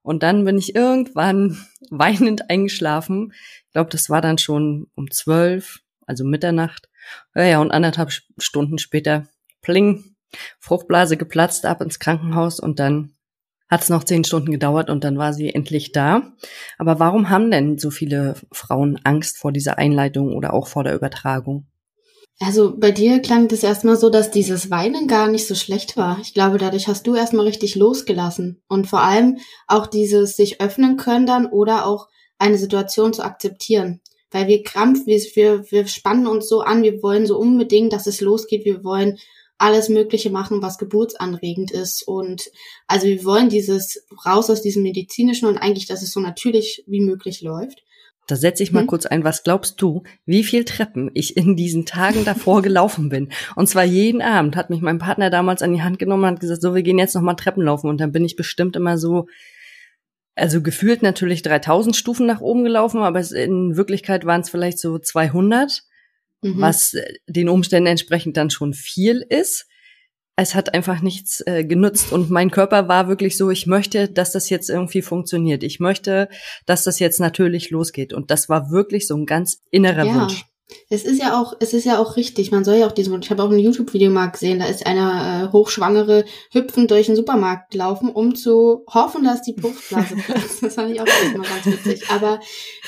Und 0.03 0.21
dann 0.21 0.45
bin 0.45 0.57
ich 0.57 0.75
irgendwann 0.75 1.57
weinend 1.89 2.49
eingeschlafen. 2.49 3.33
Ich 3.65 3.71
glaube, 3.71 3.89
das 3.89 4.09
war 4.09 4.21
dann 4.21 4.37
schon 4.37 4.87
um 4.95 5.09
zwölf, 5.09 5.79
also 6.05 6.23
Mitternacht. 6.23 6.89
Ja, 7.33 7.43
ja, 7.43 7.59
und 7.59 7.71
anderthalb 7.71 8.11
Stunden 8.37 8.77
später, 8.77 9.27
pling, 9.61 10.15
Fruchtblase 10.59 11.17
geplatzt, 11.17 11.65
ab 11.65 11.81
ins 11.81 11.99
Krankenhaus 11.99 12.59
und 12.59 12.79
dann 12.79 13.15
hat 13.69 13.81
es 13.81 13.89
noch 13.89 14.03
zehn 14.03 14.23
Stunden 14.23 14.51
gedauert 14.51 14.89
und 14.89 15.03
dann 15.03 15.17
war 15.17 15.33
sie 15.33 15.53
endlich 15.53 15.91
da. 15.91 16.33
Aber 16.77 16.99
warum 16.99 17.29
haben 17.29 17.49
denn 17.49 17.79
so 17.79 17.89
viele 17.89 18.35
Frauen 18.51 18.99
Angst 19.03 19.37
vor 19.37 19.51
dieser 19.51 19.77
Einleitung 19.79 20.35
oder 20.35 20.53
auch 20.53 20.67
vor 20.67 20.83
der 20.83 20.95
Übertragung? 20.95 21.65
Also 22.39 22.75
bei 22.77 22.91
dir 22.91 23.19
klang 23.19 23.47
das 23.47 23.63
erstmal 23.63 23.95
so, 23.95 24.09
dass 24.09 24.31
dieses 24.31 24.69
Weinen 24.69 25.07
gar 25.07 25.27
nicht 25.27 25.47
so 25.47 25.55
schlecht 25.55 25.95
war. 25.97 26.19
Ich 26.21 26.33
glaube, 26.33 26.57
dadurch 26.57 26.87
hast 26.87 27.05
du 27.07 27.15
erstmal 27.15 27.45
richtig 27.45 27.75
losgelassen. 27.75 28.61
Und 28.67 28.87
vor 28.87 29.01
allem 29.01 29.37
auch 29.67 29.87
dieses 29.87 30.35
sich 30.35 30.59
öffnen 30.59 30.97
können 30.97 31.25
dann 31.25 31.45
oder 31.45 31.85
auch 31.85 32.09
eine 32.39 32.57
Situation 32.57 33.13
zu 33.13 33.23
akzeptieren. 33.23 34.01
Weil 34.31 34.47
wir 34.47 34.63
krampf, 34.63 35.05
wir, 35.05 35.19
wir, 35.35 35.71
wir 35.71 35.87
spannen 35.87 36.27
uns 36.27 36.49
so 36.49 36.61
an, 36.61 36.81
wir 36.81 37.03
wollen 37.03 37.27
so 37.27 37.37
unbedingt, 37.37 37.93
dass 37.93 38.07
es 38.07 38.19
losgeht, 38.19 38.65
wir 38.65 38.83
wollen 38.83 39.19
alles 39.59 39.87
Mögliche 39.87 40.31
machen, 40.31 40.61
was 40.61 40.77
geburtsanregend 40.77 41.71
ist. 41.71 42.05
Und 42.07 42.49
also 42.87 43.07
wir 43.07 43.23
wollen 43.23 43.49
dieses 43.49 44.05
raus 44.25 44.49
aus 44.49 44.61
diesem 44.61 44.83
medizinischen 44.83 45.47
und 45.47 45.57
eigentlich, 45.57 45.85
dass 45.85 46.01
es 46.01 46.11
so 46.11 46.19
natürlich 46.19 46.83
wie 46.87 47.01
möglich 47.01 47.41
läuft. 47.41 47.83
Da 48.27 48.35
setze 48.35 48.63
ich 48.63 48.71
mal 48.71 48.81
hm. 48.81 48.87
kurz 48.87 49.05
ein, 49.05 49.23
was 49.23 49.43
glaubst 49.43 49.81
du, 49.81 50.03
wie 50.25 50.43
viel 50.43 50.63
Treppen 50.63 51.11
ich 51.13 51.35
in 51.35 51.55
diesen 51.55 51.85
Tagen 51.85 52.23
davor 52.25 52.61
gelaufen 52.61 53.09
bin? 53.09 53.29
Und 53.55 53.67
zwar 53.67 53.83
jeden 53.83 54.21
Abend 54.21 54.55
hat 54.55 54.69
mich 54.69 54.81
mein 54.81 54.99
Partner 54.99 55.29
damals 55.29 55.61
an 55.61 55.73
die 55.73 55.81
Hand 55.81 55.99
genommen 55.99 56.23
und 56.23 56.29
hat 56.31 56.39
gesagt, 56.39 56.61
so, 56.61 56.73
wir 56.73 56.83
gehen 56.83 56.99
jetzt 56.99 57.15
nochmal 57.15 57.35
Treppen 57.35 57.63
laufen. 57.63 57.89
Und 57.89 57.99
dann 57.99 58.11
bin 58.11 58.23
ich 58.23 58.35
bestimmt 58.35 58.75
immer 58.75 58.97
so, 58.97 59.27
also 60.35 60.61
gefühlt 60.61 61.03
natürlich 61.03 61.41
3000 61.41 61.95
Stufen 61.95 62.25
nach 62.25 62.41
oben 62.41 62.63
gelaufen, 62.63 63.01
aber 63.01 63.19
in 63.31 63.75
Wirklichkeit 63.75 64.25
waren 64.25 64.41
es 64.41 64.49
vielleicht 64.49 64.79
so 64.79 64.97
200, 64.97 65.83
mhm. 66.41 66.61
was 66.61 66.95
den 67.27 67.49
Umständen 67.49 67.87
entsprechend 67.87 68.37
dann 68.37 68.49
schon 68.49 68.73
viel 68.73 69.25
ist 69.27 69.67
es 70.35 70.55
hat 70.55 70.73
einfach 70.73 71.01
nichts 71.01 71.41
äh, 71.45 71.63
genutzt 71.63 72.11
und 72.11 72.29
mein 72.31 72.49
Körper 72.49 72.87
war 72.87 73.07
wirklich 73.07 73.37
so, 73.37 73.51
ich 73.51 73.67
möchte, 73.67 74.07
dass 74.07 74.31
das 74.31 74.49
jetzt 74.49 74.69
irgendwie 74.69 75.01
funktioniert. 75.01 75.63
Ich 75.63 75.79
möchte, 75.79 76.27
dass 76.65 76.83
das 76.83 76.99
jetzt 76.99 77.19
natürlich 77.19 77.69
losgeht 77.69 78.13
und 78.13 78.31
das 78.31 78.49
war 78.49 78.71
wirklich 78.71 79.07
so 79.07 79.15
ein 79.15 79.25
ganz 79.25 79.61
innerer 79.69 80.05
ja. 80.05 80.15
Wunsch. 80.15 80.45
Es 80.89 81.03
ist 81.03 81.21
ja 81.21 81.39
auch, 81.39 81.53
es 81.59 81.73
ist 81.73 81.85
ja 81.85 81.99
auch 81.99 82.15
richtig. 82.15 82.51
Man 82.51 82.63
soll 82.63 82.77
ja 82.77 82.87
auch 82.87 82.93
diesen, 82.93 83.21
ich 83.21 83.29
habe 83.29 83.43
auch 83.43 83.51
ein 83.51 83.59
YouTube-Video 83.59 84.09
mal 84.09 84.27
gesehen, 84.27 84.59
da 84.59 84.65
ist 84.65 84.87
eine 84.87 85.49
äh, 85.49 85.51
Hochschwangere 85.51 86.25
hüpfend 86.51 86.89
durch 86.89 87.07
den 87.07 87.15
Supermarkt 87.15 87.71
gelaufen, 87.71 88.09
um 88.09 88.33
zu 88.33 88.83
hoffen, 88.91 89.23
dass 89.23 89.41
die 89.41 89.55
Fruchtblase 89.59 90.15
platzt. 90.25 90.63
Das 90.63 90.75
fand 90.75 90.91
ich 90.91 91.01
auch 91.01 91.05
immer 91.35 91.43
ganz 91.43 91.65
witzig. 91.65 92.09
Aber 92.09 92.39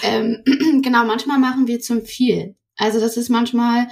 ähm, 0.02 0.42
genau, 0.82 1.06
manchmal 1.06 1.38
machen 1.38 1.68
wir 1.68 1.80
zum 1.80 2.04
viel. 2.06 2.56
Also 2.78 3.00
das 3.00 3.18
ist 3.18 3.30
manchmal, 3.30 3.88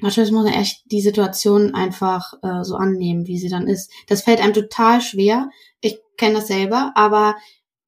Manchmal 0.00 0.30
muss 0.30 0.44
man 0.44 0.52
echt 0.52 0.82
die 0.86 1.00
Situation 1.00 1.74
einfach 1.74 2.34
äh, 2.42 2.62
so 2.62 2.76
annehmen, 2.76 3.26
wie 3.26 3.38
sie 3.38 3.48
dann 3.48 3.66
ist. 3.66 3.90
Das 4.06 4.22
fällt 4.22 4.40
einem 4.40 4.54
total 4.54 5.00
schwer. 5.00 5.50
Ich 5.80 5.98
kenne 6.16 6.36
das 6.36 6.46
selber, 6.46 6.92
aber 6.94 7.34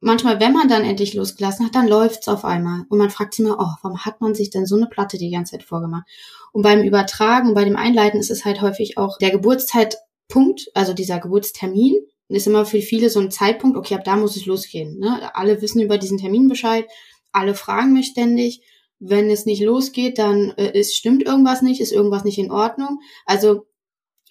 manchmal, 0.00 0.40
wenn 0.40 0.52
man 0.52 0.68
dann 0.68 0.84
endlich 0.84 1.14
losgelassen 1.14 1.66
hat, 1.66 1.74
dann 1.74 1.86
läuft's 1.86 2.28
auf 2.28 2.44
einmal. 2.44 2.84
Und 2.88 2.98
man 2.98 3.10
fragt 3.10 3.34
sich 3.34 3.44
immer, 3.44 3.58
oh, 3.60 3.74
warum 3.82 4.04
hat 4.04 4.20
man 4.20 4.34
sich 4.34 4.50
denn 4.50 4.66
so 4.66 4.76
eine 4.76 4.86
Platte 4.86 5.18
die 5.18 5.30
ganze 5.30 5.52
Zeit 5.52 5.62
vorgemacht? 5.62 6.04
Und 6.52 6.62
beim 6.62 6.82
Übertragen, 6.82 7.54
bei 7.54 7.64
dem 7.64 7.76
Einleiten 7.76 8.18
ist 8.18 8.30
es 8.30 8.44
halt 8.44 8.60
häufig 8.60 8.98
auch 8.98 9.18
der 9.18 9.30
Geburtszeitpunkt, 9.30 10.68
also 10.74 10.94
dieser 10.94 11.20
Geburtstermin, 11.20 11.94
ist 12.28 12.46
immer 12.46 12.64
für 12.64 12.80
viele 12.80 13.10
so 13.10 13.20
ein 13.20 13.30
Zeitpunkt, 13.30 13.76
okay, 13.76 13.94
ab 13.94 14.04
da 14.04 14.16
muss 14.16 14.36
es 14.36 14.46
losgehen. 14.46 14.98
Ne? 14.98 15.30
Alle 15.34 15.60
wissen 15.62 15.80
über 15.80 15.98
diesen 15.98 16.18
Termin 16.18 16.48
Bescheid, 16.48 16.86
alle 17.32 17.54
fragen 17.54 17.92
mich 17.92 18.06
ständig 18.06 18.62
wenn 19.00 19.30
es 19.30 19.46
nicht 19.46 19.62
losgeht, 19.62 20.18
dann 20.18 20.52
äh, 20.56 20.78
ist, 20.78 20.94
stimmt 20.94 21.22
irgendwas 21.22 21.62
nicht, 21.62 21.80
ist 21.80 21.92
irgendwas 21.92 22.24
nicht 22.24 22.38
in 22.38 22.52
Ordnung. 22.52 23.00
Also 23.26 23.66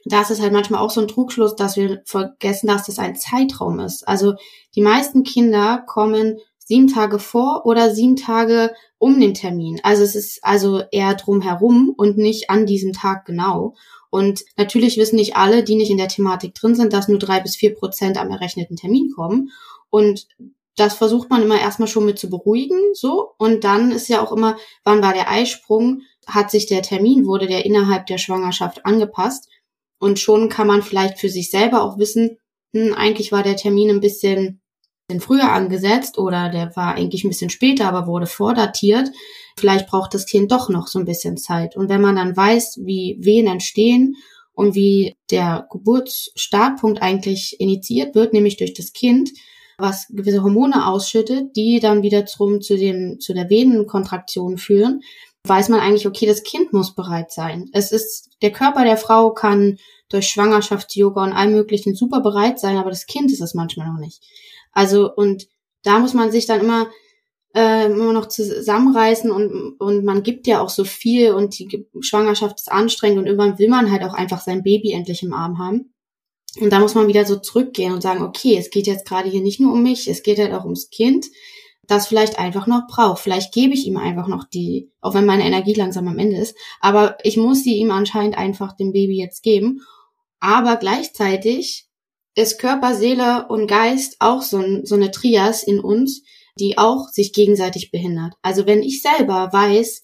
das 0.05 0.31
ist 0.31 0.41
halt 0.41 0.53
manchmal 0.53 0.79
auch 0.79 0.91
so 0.91 1.01
ein 1.01 1.07
Trugschluss, 1.07 1.55
dass 1.55 1.75
wir 1.75 2.01
vergessen, 2.05 2.67
dass 2.67 2.85
das 2.85 2.99
ein 2.99 3.15
Zeitraum 3.15 3.79
ist. 3.79 4.07
Also 4.07 4.35
die 4.75 4.81
meisten 4.81 5.23
Kinder 5.23 5.83
kommen 5.85 6.39
sieben 6.57 6.87
Tage 6.87 7.19
vor 7.19 7.65
oder 7.65 7.93
sieben 7.93 8.15
Tage 8.15 8.71
um 8.99 9.19
den 9.19 9.33
Termin. 9.33 9.79
Also 9.83 10.03
es 10.03 10.15
ist 10.15 10.39
also 10.43 10.83
eher 10.91 11.15
drumherum 11.15 11.93
und 11.97 12.17
nicht 12.17 12.49
an 12.49 12.65
diesem 12.65 12.93
Tag 12.93 13.25
genau. 13.25 13.73
Und 14.11 14.43
natürlich 14.55 14.97
wissen 14.97 15.15
nicht 15.15 15.35
alle, 15.35 15.63
die 15.63 15.75
nicht 15.75 15.91
in 15.91 15.97
der 15.97 16.07
Thematik 16.07 16.53
drin 16.53 16.75
sind, 16.75 16.93
dass 16.93 17.07
nur 17.07 17.19
drei 17.19 17.39
bis 17.39 17.55
vier 17.55 17.73
Prozent 17.75 18.17
am 18.17 18.29
errechneten 18.29 18.75
Termin 18.75 19.11
kommen. 19.15 19.49
Und 19.89 20.27
das 20.75 20.93
versucht 20.95 21.29
man 21.29 21.43
immer 21.43 21.59
erstmal 21.59 21.87
schon 21.87 22.05
mit 22.05 22.19
zu 22.19 22.29
beruhigen, 22.29 22.79
so. 22.93 23.31
Und 23.37 23.63
dann 23.63 23.91
ist 23.91 24.07
ja 24.07 24.21
auch 24.21 24.31
immer, 24.31 24.57
wann 24.83 25.01
war 25.01 25.13
der 25.13 25.29
Eisprung? 25.29 26.01
Hat 26.25 26.51
sich 26.51 26.67
der 26.67 26.81
Termin, 26.81 27.25
wurde 27.25 27.47
der 27.47 27.65
innerhalb 27.65 28.05
der 28.05 28.17
Schwangerschaft 28.17 28.85
angepasst? 28.85 29.49
Und 29.99 30.19
schon 30.19 30.47
kann 30.47 30.67
man 30.67 30.81
vielleicht 30.81 31.19
für 31.19 31.29
sich 31.29 31.51
selber 31.51 31.83
auch 31.83 31.97
wissen, 31.97 32.37
hm, 32.73 32.93
eigentlich 32.93 33.31
war 33.31 33.43
der 33.43 33.55
Termin 33.55 33.89
ein 33.89 33.99
bisschen, 33.99 34.61
bisschen 35.07 35.21
früher 35.21 35.51
angesetzt 35.51 36.17
oder 36.17 36.49
der 36.49 36.75
war 36.75 36.95
eigentlich 36.95 37.23
ein 37.23 37.29
bisschen 37.29 37.49
später, 37.49 37.87
aber 37.87 38.07
wurde 38.07 38.27
vordatiert. 38.27 39.09
Vielleicht 39.57 39.87
braucht 39.87 40.13
das 40.13 40.25
Kind 40.25 40.51
doch 40.51 40.69
noch 40.69 40.87
so 40.87 40.99
ein 40.99 41.05
bisschen 41.05 41.37
Zeit. 41.37 41.75
Und 41.75 41.89
wenn 41.89 42.01
man 42.01 42.15
dann 42.15 42.37
weiß, 42.37 42.79
wie 42.83 43.17
Wehen 43.19 43.47
entstehen 43.47 44.15
und 44.53 44.75
wie 44.75 45.17
der 45.31 45.67
Geburtsstartpunkt 45.71 47.01
eigentlich 47.01 47.59
initiiert 47.59 48.15
wird, 48.15 48.33
nämlich 48.33 48.57
durch 48.57 48.73
das 48.73 48.93
Kind, 48.93 49.31
was 49.79 50.07
gewisse 50.09 50.43
Hormone 50.43 50.87
ausschüttet, 50.87 51.55
die 51.55 51.79
dann 51.79 52.03
wieder 52.03 52.25
zum, 52.25 52.61
zu, 52.61 52.77
dem, 52.77 53.19
zu 53.19 53.33
der 53.33 53.49
Venenkontraktion 53.49 54.57
führen, 54.57 55.01
weiß 55.43 55.69
man 55.69 55.79
eigentlich, 55.79 56.07
okay, 56.07 56.25
das 56.25 56.43
Kind 56.43 56.73
muss 56.73 56.95
bereit 56.95 57.31
sein. 57.31 57.69
Es 57.73 57.91
ist, 57.91 58.29
der 58.41 58.51
Körper 58.51 58.83
der 58.83 58.97
Frau 58.97 59.31
kann 59.31 59.77
durch 60.09 60.27
Schwangerschafts-Yoga 60.27 61.23
und 61.23 61.33
allem 61.33 61.53
möglichen 61.53 61.95
super 61.95 62.21
bereit 62.21 62.59
sein, 62.59 62.77
aber 62.77 62.89
das 62.89 63.05
Kind 63.05 63.31
ist 63.31 63.41
es 63.41 63.53
manchmal 63.53 63.87
noch 63.87 63.99
nicht. 63.99 64.21
Also, 64.71 65.13
und 65.13 65.47
da 65.83 65.99
muss 65.99 66.13
man 66.13 66.31
sich 66.31 66.45
dann 66.45 66.61
immer, 66.61 66.87
äh, 67.55 67.85
immer 67.85 68.13
noch 68.13 68.27
zusammenreißen 68.27 69.31
und, 69.31 69.79
und 69.79 70.03
man 70.03 70.23
gibt 70.23 70.45
ja 70.45 70.61
auch 70.61 70.69
so 70.69 70.83
viel 70.83 71.33
und 71.33 71.57
die 71.57 71.87
Schwangerschaft 72.01 72.59
ist 72.59 72.71
anstrengend 72.71 73.19
und 73.19 73.25
irgendwann 73.25 73.59
will 73.59 73.69
man 73.69 73.91
halt 73.91 74.03
auch 74.03 74.13
einfach 74.13 74.41
sein 74.41 74.63
Baby 74.63 74.91
endlich 74.91 75.23
im 75.23 75.33
Arm 75.33 75.57
haben. 75.57 75.93
Und 76.59 76.71
da 76.71 76.79
muss 76.79 76.95
man 76.95 77.07
wieder 77.07 77.25
so 77.25 77.37
zurückgehen 77.37 77.93
und 77.93 78.01
sagen, 78.01 78.23
okay, 78.23 78.57
es 78.57 78.69
geht 78.69 78.87
jetzt 78.87 79.07
gerade 79.07 79.29
hier 79.29 79.41
nicht 79.41 79.59
nur 79.59 79.73
um 79.73 79.83
mich, 79.83 80.07
es 80.07 80.23
geht 80.23 80.39
halt 80.39 80.53
auch 80.53 80.65
ums 80.65 80.89
Kind. 80.89 81.27
das 81.87 82.05
vielleicht 82.05 82.37
einfach 82.37 82.67
noch 82.67 82.85
braucht. 82.87 83.19
Vielleicht 83.19 83.51
gebe 83.51 83.73
ich 83.73 83.87
ihm 83.87 83.97
einfach 83.97 84.27
noch 84.27 84.43
die, 84.43 84.91
auch 85.01 85.15
wenn 85.15 85.25
meine 85.25 85.43
Energie 85.43 85.73
langsam 85.73 86.07
am 86.07 86.19
Ende 86.19 86.37
ist, 86.37 86.55
aber 86.81 87.17
ich 87.23 87.35
muss 87.35 87.63
sie 87.63 87.77
ihm 87.77 87.89
anscheinend 87.89 88.37
einfach 88.37 88.75
dem 88.75 88.91
Baby 88.91 89.17
jetzt 89.17 89.41
geben. 89.41 89.81
Aber 90.39 90.75
gleichzeitig 90.75 91.87
ist 92.35 92.59
Körper, 92.59 92.93
Seele 92.93 93.47
und 93.49 93.65
Geist 93.67 94.17
auch 94.19 94.43
so, 94.43 94.63
so 94.83 94.95
eine 94.95 95.09
Trias 95.09 95.63
in 95.63 95.79
uns, 95.79 96.21
die 96.59 96.77
auch 96.77 97.07
sich 97.09 97.33
gegenseitig 97.33 97.89
behindert. 97.89 98.33
Also 98.43 98.67
wenn 98.67 98.83
ich 98.83 99.01
selber 99.01 99.49
weiß, 99.51 100.03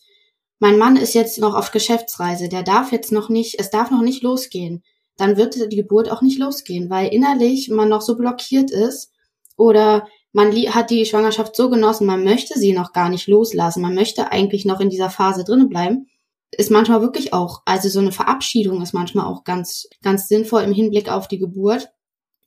mein 0.60 0.78
Mann 0.78 0.96
ist 0.96 1.14
jetzt 1.14 1.38
noch 1.38 1.54
auf 1.54 1.72
Geschäftsreise, 1.72 2.50
der 2.50 2.64
darf 2.64 2.92
jetzt 2.92 3.12
noch 3.12 3.30
nicht, 3.30 3.60
es 3.60 3.70
darf 3.70 3.92
noch 3.92 4.02
nicht 4.02 4.24
losgehen, 4.24 4.84
dann 5.18 5.38
wird 5.38 5.72
die 5.72 5.76
Geburt 5.76 6.12
auch 6.12 6.22
nicht 6.22 6.40
losgehen, 6.40 6.90
weil 6.90 7.08
innerlich 7.14 7.70
man 7.70 7.90
noch 7.90 8.02
so 8.02 8.16
blockiert 8.16 8.72
ist 8.72 9.12
oder 9.58 10.08
man 10.34 10.52
hat 10.54 10.90
die 10.90 11.06
Schwangerschaft 11.06 11.56
so 11.56 11.70
genossen, 11.70 12.06
man 12.06 12.24
möchte 12.24 12.60
sie 12.60 12.74
noch 12.74 12.92
gar 12.92 13.10
nicht 13.10 13.28
loslassen, 13.28 13.82
man 13.82 13.96
möchte 13.96 14.32
eigentlich 14.32 14.66
noch 14.66 14.82
in 14.82 14.90
dieser 14.90 15.10
Phase 15.10 15.46
drinnen 15.46 15.70
bleiben, 15.70 16.08
ist 16.52 16.72
manchmal 16.72 17.02
wirklich 17.02 17.34
auch, 17.34 17.62
also 17.66 17.90
so 17.90 18.00
eine 18.00 18.12
Verabschiedung 18.12 18.82
ist 18.82 18.94
manchmal 18.94 19.26
auch 19.26 19.44
ganz, 19.44 19.88
ganz 20.02 20.28
sinnvoll 20.28 20.64
im 20.64 20.74
Hinblick 20.74 21.10
auf 21.10 21.28
die 21.28 21.40
Geburt. 21.40 21.90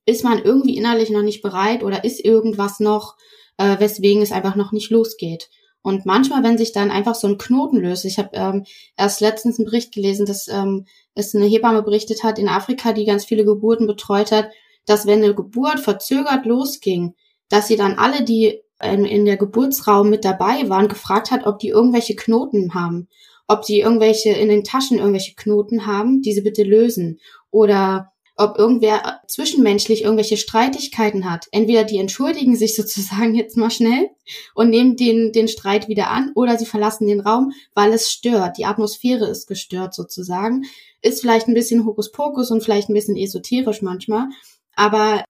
Ist 0.05 0.25
man 0.25 0.43
irgendwie 0.43 0.77
innerlich 0.77 1.11
noch 1.11 1.23
nicht 1.23 1.43
bereit 1.43 1.83
oder 1.83 2.05
ist 2.05 2.25
irgendwas 2.25 2.81
noch, 2.81 3.17
äh, 3.59 3.79
weswegen 3.79 4.23
es 4.23 4.33
einfach 4.33 4.57
noch 4.57 4.73
nicht 4.73 4.91
losgeht? 4.91 5.51
Und 5.88 6.04
manchmal, 6.04 6.42
wenn 6.42 6.59
sich 6.59 6.73
dann 6.73 6.90
einfach 6.90 7.14
so 7.14 7.26
ein 7.26 7.38
Knoten 7.38 7.78
löst, 7.78 8.04
ich 8.04 8.18
habe 8.18 8.28
ähm, 8.35 8.66
erst 8.99 9.23
letztens 9.23 9.59
einen 9.59 9.64
Bericht 9.64 9.90
gelesen, 9.90 10.26
dass 10.26 10.47
ähm, 10.47 10.85
es 11.14 11.35
eine 11.35 11.47
Hebamme 11.47 11.83
berichtet 11.83 12.23
hat 12.23 12.38
in 12.38 12.50
Afrika, 12.50 12.92
die 12.92 13.07
ganz 13.07 13.25
viele 13.25 13.47
Geburten 13.47 13.87
betreut 13.87 14.30
hat, 14.30 14.50
dass 14.85 15.07
wenn 15.07 15.25
eine 15.25 15.35
Geburt 15.35 15.80
verzögert 15.80 16.45
losging, 16.45 17.14
dass 17.49 17.68
sie 17.68 17.76
dann 17.76 17.95
alle, 17.95 18.23
die 18.23 18.61
in, 18.83 19.07
in 19.07 19.25
der 19.25 19.38
Geburtsraum 19.38 20.11
mit 20.11 20.26
dabei 20.26 20.68
waren, 20.68 20.88
gefragt 20.88 21.30
hat, 21.30 21.47
ob 21.47 21.59
die 21.59 21.68
irgendwelche 21.68 22.16
Knoten 22.16 22.75
haben, 22.75 23.09
ob 23.47 23.62
die 23.62 23.80
irgendwelche 23.80 24.33
in 24.33 24.50
den 24.50 24.64
Taschen 24.64 24.99
irgendwelche 24.99 25.37
Knoten 25.37 25.87
haben, 25.87 26.21
die 26.21 26.35
sie 26.35 26.42
bitte 26.42 26.64
lösen. 26.64 27.18
Oder 27.50 28.12
ob 28.38 28.57
irgendwer 28.57 29.21
zwischenmenschlich 29.26 30.04
irgendwelche 30.04 30.37
Streitigkeiten 30.37 31.30
hat. 31.30 31.49
Entweder 31.50 31.85
die 31.85 31.99
entschuldigen 31.99 32.57
sich 32.57 32.75
sozusagen 32.76 33.35
jetzt 33.35 33.57
mal 33.57 33.71
schnell 33.71 34.09
und 34.54 34.71
nehmen 34.71 34.97
den, 34.97 35.33
den 35.33 35.49
Streit 35.49 35.88
wieder 35.88 36.09
an 36.11 36.33
oder 36.35 36.57
sie 36.57 36.66
verlassen 36.66 37.07
den 37.07 37.21
Raum, 37.21 37.52
weil 37.75 37.92
es 37.92 38.11
stört. 38.11 38.57
Die 38.57 38.64
Atmosphäre 38.64 39.26
ist 39.26 39.47
gestört 39.47 39.92
sozusagen. 39.92 40.64
Ist 41.02 41.21
vielleicht 41.21 41.49
ein 41.49 41.54
bisschen 41.54 41.85
Hokuspokus 41.85 42.50
und 42.50 42.62
vielleicht 42.62 42.88
ein 42.88 42.95
bisschen 42.95 43.16
esoterisch 43.16 43.83
manchmal. 43.83 44.28
Aber 44.75 45.25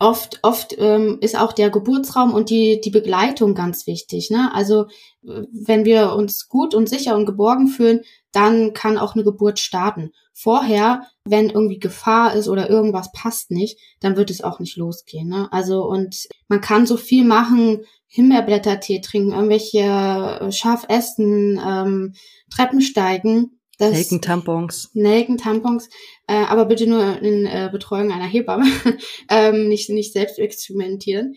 oft, 0.00 0.40
oft 0.42 0.74
ähm, 0.78 1.18
ist 1.20 1.38
auch 1.38 1.52
der 1.52 1.70
Geburtsraum 1.70 2.32
und 2.32 2.50
die, 2.50 2.80
die 2.80 2.90
Begleitung 2.90 3.54
ganz 3.54 3.86
wichtig. 3.86 4.30
Ne? 4.30 4.50
Also 4.52 4.86
wenn 5.22 5.84
wir 5.84 6.14
uns 6.14 6.48
gut 6.48 6.74
und 6.74 6.88
sicher 6.88 7.14
und 7.14 7.26
geborgen 7.26 7.68
fühlen, 7.68 8.00
dann 8.32 8.72
kann 8.72 8.96
auch 8.96 9.14
eine 9.14 9.24
Geburt 9.24 9.58
starten. 9.58 10.10
Vorher, 10.32 11.02
wenn 11.24 11.50
irgendwie 11.50 11.78
Gefahr 11.78 12.34
ist 12.34 12.48
oder 12.48 12.70
irgendwas 12.70 13.12
passt 13.12 13.50
nicht, 13.50 13.78
dann 14.00 14.16
wird 14.16 14.30
es 14.30 14.42
auch 14.42 14.58
nicht 14.58 14.76
losgehen. 14.78 15.28
Ne? 15.28 15.48
Also 15.52 15.84
und 15.84 16.28
man 16.48 16.62
kann 16.62 16.86
so 16.86 16.96
viel 16.96 17.24
machen, 17.24 17.84
Himbeerblättertee 18.06 19.00
trinken, 19.02 19.32
irgendwelche 19.32 19.80
äh, 19.80 20.50
scharf 20.50 20.86
essen, 20.88 21.60
ähm, 21.64 22.14
Treppen 22.50 22.80
steigen. 22.80 23.59
Das, 23.80 23.92
Nelkentampons. 23.92 24.90
Nelkentampons, 24.92 25.88
äh, 26.26 26.34
aber 26.34 26.66
bitte 26.66 26.86
nur 26.86 27.22
in 27.22 27.46
äh, 27.46 27.70
Betreuung 27.72 28.12
einer 28.12 28.26
Hebamme, 28.26 28.66
ähm, 29.30 29.68
nicht, 29.68 29.88
nicht 29.88 30.12
selbst 30.12 30.38
experimentieren. 30.38 31.34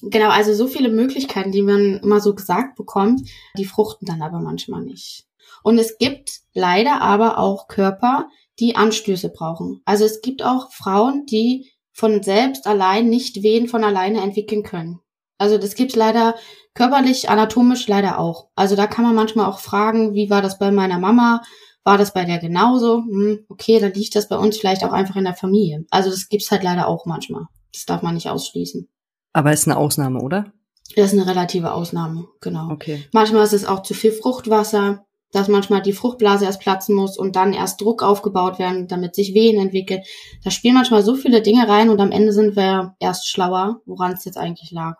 Genau, 0.00 0.30
also 0.30 0.54
so 0.54 0.68
viele 0.68 0.88
Möglichkeiten, 0.88 1.52
die 1.52 1.60
man 1.60 2.00
immer 2.02 2.20
so 2.20 2.34
gesagt 2.34 2.76
bekommt, 2.76 3.28
die 3.58 3.66
fruchten 3.66 4.06
dann 4.06 4.22
aber 4.22 4.40
manchmal 4.40 4.80
nicht. 4.84 5.26
Und 5.62 5.76
es 5.76 5.98
gibt 5.98 6.40
leider 6.54 7.02
aber 7.02 7.36
auch 7.36 7.68
Körper, 7.68 8.30
die 8.58 8.74
Anstöße 8.74 9.28
brauchen. 9.28 9.82
Also 9.84 10.06
es 10.06 10.22
gibt 10.22 10.42
auch 10.42 10.72
Frauen, 10.72 11.26
die 11.26 11.72
von 11.92 12.22
selbst 12.22 12.66
allein 12.66 13.10
nicht 13.10 13.42
Wehen 13.42 13.68
von 13.68 13.84
alleine 13.84 14.22
entwickeln 14.22 14.62
können. 14.62 15.00
Also 15.38 15.58
das 15.58 15.74
gibt's 15.74 15.96
leider 15.96 16.34
körperlich, 16.74 17.28
anatomisch 17.28 17.88
leider 17.88 18.18
auch. 18.18 18.48
Also 18.54 18.76
da 18.76 18.86
kann 18.86 19.04
man 19.04 19.14
manchmal 19.14 19.46
auch 19.46 19.60
fragen, 19.60 20.14
wie 20.14 20.30
war 20.30 20.42
das 20.42 20.58
bei 20.58 20.70
meiner 20.70 20.98
Mama? 20.98 21.42
War 21.84 21.98
das 21.98 22.12
bei 22.12 22.24
der 22.24 22.38
genauso? 22.38 22.98
Hm, 22.98 23.44
okay, 23.48 23.78
dann 23.78 23.92
liegt 23.92 24.16
das 24.16 24.28
bei 24.28 24.36
uns 24.36 24.58
vielleicht 24.58 24.84
auch 24.84 24.92
einfach 24.92 25.16
in 25.16 25.24
der 25.24 25.34
Familie. 25.34 25.84
Also 25.90 26.10
das 26.10 26.28
gibt's 26.28 26.50
halt 26.50 26.62
leider 26.62 26.88
auch 26.88 27.06
manchmal. 27.06 27.46
Das 27.72 27.86
darf 27.86 28.02
man 28.02 28.14
nicht 28.14 28.28
ausschließen. 28.28 28.88
Aber 29.32 29.52
ist 29.52 29.68
eine 29.68 29.76
Ausnahme, 29.76 30.20
oder? 30.20 30.52
Das 30.94 31.12
ist 31.12 31.18
eine 31.18 31.28
relative 31.28 31.72
Ausnahme, 31.72 32.26
genau. 32.40 32.70
Okay. 32.70 33.04
Manchmal 33.12 33.44
ist 33.44 33.52
es 33.52 33.66
auch 33.66 33.82
zu 33.82 33.92
viel 33.92 34.12
Fruchtwasser, 34.12 35.04
dass 35.32 35.48
manchmal 35.48 35.82
die 35.82 35.92
Fruchtblase 35.92 36.44
erst 36.44 36.60
platzen 36.60 36.94
muss 36.94 37.18
und 37.18 37.36
dann 37.36 37.52
erst 37.52 37.80
Druck 37.80 38.02
aufgebaut 38.02 38.58
werden, 38.58 38.88
damit 38.88 39.14
sich 39.14 39.34
Wehen 39.34 39.60
entwickeln. 39.60 40.02
Da 40.44 40.50
spielen 40.50 40.74
manchmal 40.74 41.02
so 41.02 41.14
viele 41.14 41.42
Dinge 41.42 41.68
rein 41.68 41.90
und 41.90 42.00
am 42.00 42.12
Ende 42.12 42.32
sind 42.32 42.56
wir 42.56 42.94
erst 43.00 43.28
schlauer, 43.28 43.80
woran 43.84 44.12
es 44.12 44.24
jetzt 44.24 44.38
eigentlich 44.38 44.70
lag. 44.70 44.96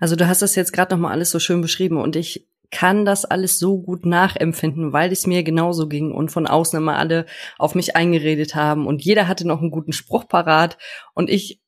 Also 0.00 0.16
du 0.16 0.26
hast 0.26 0.42
das 0.42 0.54
jetzt 0.54 0.72
gerade 0.72 0.94
nochmal 0.94 1.12
alles 1.12 1.30
so 1.30 1.38
schön 1.38 1.60
beschrieben 1.60 1.96
und 1.96 2.16
ich 2.16 2.46
kann 2.70 3.04
das 3.04 3.24
alles 3.24 3.58
so 3.58 3.78
gut 3.78 4.06
nachempfinden, 4.06 4.92
weil 4.92 5.12
es 5.12 5.26
mir 5.26 5.42
genauso 5.42 5.88
ging 5.88 6.10
und 6.10 6.30
von 6.30 6.46
außen 6.46 6.78
immer 6.78 6.96
alle 6.96 7.26
auf 7.58 7.74
mich 7.74 7.96
eingeredet 7.96 8.54
haben 8.54 8.86
und 8.86 9.04
jeder 9.04 9.28
hatte 9.28 9.46
noch 9.46 9.60
einen 9.60 9.70
guten 9.70 9.92
Spruch 9.92 10.26
parat 10.26 10.78
und 11.14 11.28
ich 11.28 11.60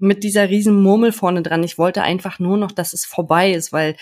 mit 0.00 0.24
dieser 0.24 0.48
riesen 0.48 0.80
Murmel 0.80 1.12
vorne 1.12 1.42
dran, 1.42 1.62
ich 1.62 1.76
wollte 1.76 2.02
einfach 2.02 2.38
nur 2.38 2.56
noch, 2.56 2.72
dass 2.72 2.92
es 2.92 3.04
vorbei 3.04 3.52
ist, 3.52 3.72
weil 3.72 3.96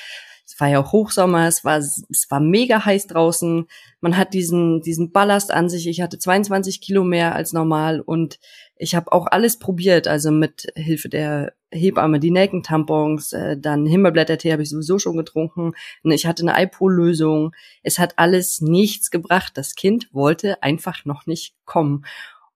es 0.46 0.60
war 0.60 0.68
ja 0.68 0.80
auch 0.80 0.92
Hochsommer, 0.92 1.48
es 1.48 1.64
war, 1.64 1.78
es 1.78 2.26
war 2.28 2.38
mega 2.38 2.84
heiß 2.84 3.08
draußen, 3.08 3.66
man 4.00 4.16
hat 4.16 4.32
diesen, 4.32 4.80
diesen 4.80 5.10
Ballast 5.10 5.50
an 5.50 5.68
sich, 5.68 5.88
ich 5.88 6.00
hatte 6.00 6.18
22 6.18 6.80
Kilo 6.80 7.02
mehr 7.02 7.34
als 7.34 7.52
normal 7.52 8.00
und 8.00 8.38
ich 8.78 8.94
habe 8.94 9.12
auch 9.12 9.26
alles 9.26 9.58
probiert, 9.58 10.06
also 10.06 10.30
mit 10.30 10.72
Hilfe 10.74 11.08
der 11.08 11.54
Hebamme, 11.70 12.20
die 12.20 12.30
Nelkentampons, 12.30 13.32
äh, 13.32 13.56
dann 13.58 13.86
Himbeerblättertee 13.86 14.52
habe 14.52 14.62
ich 14.62 14.70
sowieso 14.70 14.98
schon 14.98 15.16
getrunken. 15.16 15.72
Ich 16.04 16.26
hatte 16.26 16.42
eine 16.42 16.54
Alpol-Lösung. 16.54 17.52
Es 17.82 17.98
hat 17.98 18.18
alles 18.18 18.60
nichts 18.60 19.10
gebracht. 19.10 19.52
Das 19.56 19.74
Kind 19.74 20.08
wollte 20.12 20.62
einfach 20.62 21.04
noch 21.04 21.26
nicht 21.26 21.54
kommen. 21.64 22.04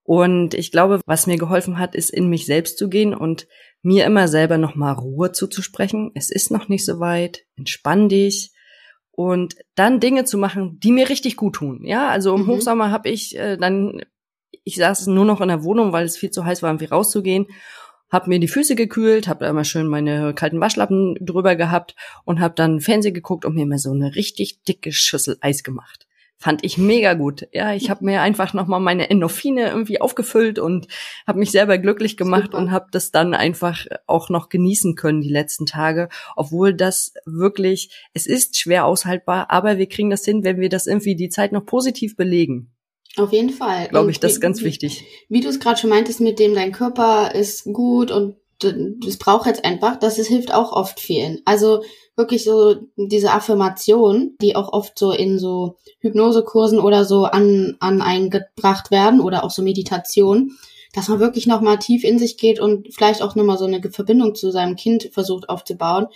Und 0.02 0.54
ich 0.54 0.72
glaube, 0.72 1.00
was 1.06 1.26
mir 1.26 1.36
geholfen 1.36 1.78
hat, 1.78 1.94
ist 1.94 2.10
in 2.10 2.28
mich 2.28 2.46
selbst 2.46 2.78
zu 2.78 2.88
gehen 2.88 3.14
und 3.14 3.46
mir 3.82 4.04
immer 4.04 4.28
selber 4.28 4.58
nochmal 4.58 4.94
Ruhe 4.94 5.32
zuzusprechen. 5.32 6.10
Es 6.14 6.30
ist 6.30 6.50
noch 6.50 6.68
nicht 6.68 6.84
so 6.84 7.00
weit. 7.00 7.44
Entspann 7.56 8.08
dich. 8.08 8.52
Und 9.10 9.54
dann 9.74 10.00
Dinge 10.00 10.24
zu 10.24 10.38
machen, 10.38 10.78
die 10.80 10.92
mir 10.92 11.08
richtig 11.08 11.36
gut 11.36 11.56
tun. 11.56 11.84
Ja, 11.84 12.08
also 12.08 12.34
im 12.34 12.42
mhm. 12.42 12.46
Hochsommer 12.48 12.90
habe 12.90 13.08
ich 13.08 13.38
äh, 13.38 13.56
dann, 13.56 14.02
ich 14.64 14.76
saß 14.76 15.06
nur 15.06 15.24
noch 15.24 15.40
in 15.40 15.48
der 15.48 15.64
Wohnung, 15.64 15.92
weil 15.92 16.04
es 16.04 16.16
viel 16.16 16.30
zu 16.30 16.44
heiß 16.44 16.62
war, 16.62 16.70
um 16.70 16.80
wie 16.80 16.86
rauszugehen 16.86 17.46
hab 18.10 18.26
mir 18.26 18.40
die 18.40 18.48
Füße 18.48 18.74
gekühlt, 18.74 19.28
hab 19.28 19.38
da 19.38 19.48
immer 19.48 19.64
schön 19.64 19.86
meine 19.86 20.34
kalten 20.34 20.60
Waschlappen 20.60 21.16
drüber 21.20 21.54
gehabt 21.56 21.94
und 22.24 22.40
hab 22.40 22.56
dann 22.56 22.80
Fernsehen 22.80 23.14
geguckt 23.14 23.44
und 23.44 23.54
mir 23.54 23.62
immer 23.62 23.78
so 23.78 23.92
eine 23.92 24.14
richtig 24.16 24.64
dicke 24.64 24.92
Schüssel 24.92 25.38
Eis 25.40 25.62
gemacht. 25.62 26.06
Fand 26.36 26.64
ich 26.64 26.78
mega 26.78 27.12
gut. 27.12 27.46
Ja, 27.52 27.74
ich 27.74 27.90
habe 27.90 28.04
mir 28.04 28.22
einfach 28.22 28.54
nochmal 28.54 28.80
meine 28.80 29.10
Endorphine 29.10 29.68
irgendwie 29.68 30.00
aufgefüllt 30.00 30.58
und 30.58 30.88
habe 31.26 31.38
mich 31.38 31.50
selber 31.50 31.76
glücklich 31.76 32.16
gemacht 32.16 32.52
Super. 32.52 32.58
und 32.58 32.70
habe 32.70 32.86
das 32.90 33.10
dann 33.10 33.34
einfach 33.34 33.84
auch 34.06 34.30
noch 34.30 34.48
genießen 34.48 34.94
können 34.94 35.20
die 35.20 35.28
letzten 35.28 35.66
Tage, 35.66 36.08
obwohl 36.36 36.72
das 36.72 37.12
wirklich, 37.26 37.90
es 38.14 38.26
ist 38.26 38.58
schwer 38.58 38.86
aushaltbar, 38.86 39.50
aber 39.50 39.76
wir 39.76 39.86
kriegen 39.86 40.08
das 40.08 40.24
hin, 40.24 40.42
wenn 40.42 40.60
wir 40.60 40.70
das 40.70 40.86
irgendwie 40.86 41.14
die 41.14 41.28
Zeit 41.28 41.52
noch 41.52 41.66
positiv 41.66 42.16
belegen. 42.16 42.72
Auf 43.16 43.32
jeden 43.32 43.50
Fall. 43.50 43.88
Glaube 43.88 44.10
ich, 44.10 44.20
das 44.20 44.32
ist 44.32 44.40
ganz 44.40 44.62
wichtig. 44.62 45.04
Wie, 45.28 45.38
wie 45.38 45.40
du 45.40 45.48
es 45.48 45.60
gerade 45.60 45.78
schon 45.78 45.90
meintest, 45.90 46.20
mit 46.20 46.38
dem 46.38 46.54
dein 46.54 46.72
Körper 46.72 47.34
ist 47.34 47.64
gut 47.64 48.10
und 48.10 48.36
das 48.62 49.16
braucht 49.16 49.46
jetzt 49.46 49.64
einfach, 49.64 49.96
das 49.98 50.18
ist, 50.18 50.28
hilft 50.28 50.52
auch 50.52 50.72
oft 50.72 51.00
vielen. 51.00 51.40
Also 51.46 51.82
wirklich 52.14 52.44
so 52.44 52.76
diese 52.96 53.32
Affirmation, 53.32 54.36
die 54.42 54.54
auch 54.54 54.72
oft 54.72 54.98
so 54.98 55.12
in 55.12 55.38
so 55.38 55.76
Hypnosekursen 56.00 56.78
oder 56.78 57.04
so 57.04 57.24
an, 57.24 57.76
an 57.80 58.02
eingebracht 58.02 58.90
werden 58.90 59.20
oder 59.20 59.44
auch 59.44 59.50
so 59.50 59.62
Meditation, 59.62 60.52
dass 60.92 61.08
man 61.08 61.20
wirklich 61.20 61.46
nochmal 61.46 61.78
tief 61.78 62.04
in 62.04 62.18
sich 62.18 62.36
geht 62.36 62.60
und 62.60 62.92
vielleicht 62.92 63.22
auch 63.22 63.34
nochmal 63.34 63.56
so 63.56 63.64
eine 63.64 63.80
Verbindung 63.90 64.34
zu 64.34 64.50
seinem 64.50 64.76
Kind 64.76 65.08
versucht 65.12 65.48
aufzubauen, 65.48 66.08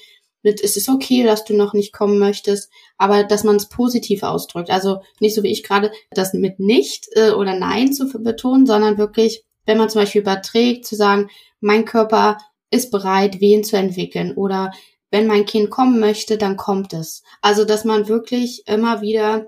mit, 0.45 0.63
es 0.63 0.77
ist 0.77 0.89
okay, 0.89 1.25
dass 1.25 1.45
du 1.45 1.57
noch 1.57 1.73
nicht 1.73 1.93
kommen 1.93 2.19
möchtest, 2.19 2.71
aber 2.99 3.25
dass 3.25 3.43
man 3.43 3.57
es 3.57 3.69
positiv 3.69 4.23
ausdrückt. 4.23 4.71
Also 4.71 5.01
nicht 5.19 5.35
so 5.35 5.43
wie 5.43 5.51
ich 5.51 5.65
gerade, 5.65 5.91
das 6.11 6.35
mit 6.35 6.61
nicht 6.61 7.07
äh, 7.13 7.31
oder 7.31 7.59
nein 7.59 7.93
zu 7.93 8.07
betonen, 8.23 8.67
sondern 8.67 8.99
wirklich, 8.99 9.45
wenn 9.67 9.79
man 9.79 9.89
zum 9.89 10.03
Beispiel 10.03 10.21
überträgt, 10.21 10.87
zu 10.87 10.95
sagen, 10.95 11.31
mein 11.61 11.85
Körper 11.85 12.39
ist 12.71 12.91
bereit, 12.91 13.41
wen 13.41 13.65
zu 13.65 13.77
entwickeln 13.77 14.35
oder 14.37 14.73
wenn 15.11 15.27
mein 15.27 15.47
Kind 15.47 15.71
kommen 15.71 15.99
möchte, 15.99 16.37
dann 16.37 16.57
kommt 16.57 16.93
es. 16.93 17.23
Also, 17.41 17.65
dass 17.65 17.85
man 17.85 18.09
wirklich 18.09 18.65
immer 18.67 19.01
wieder 19.01 19.47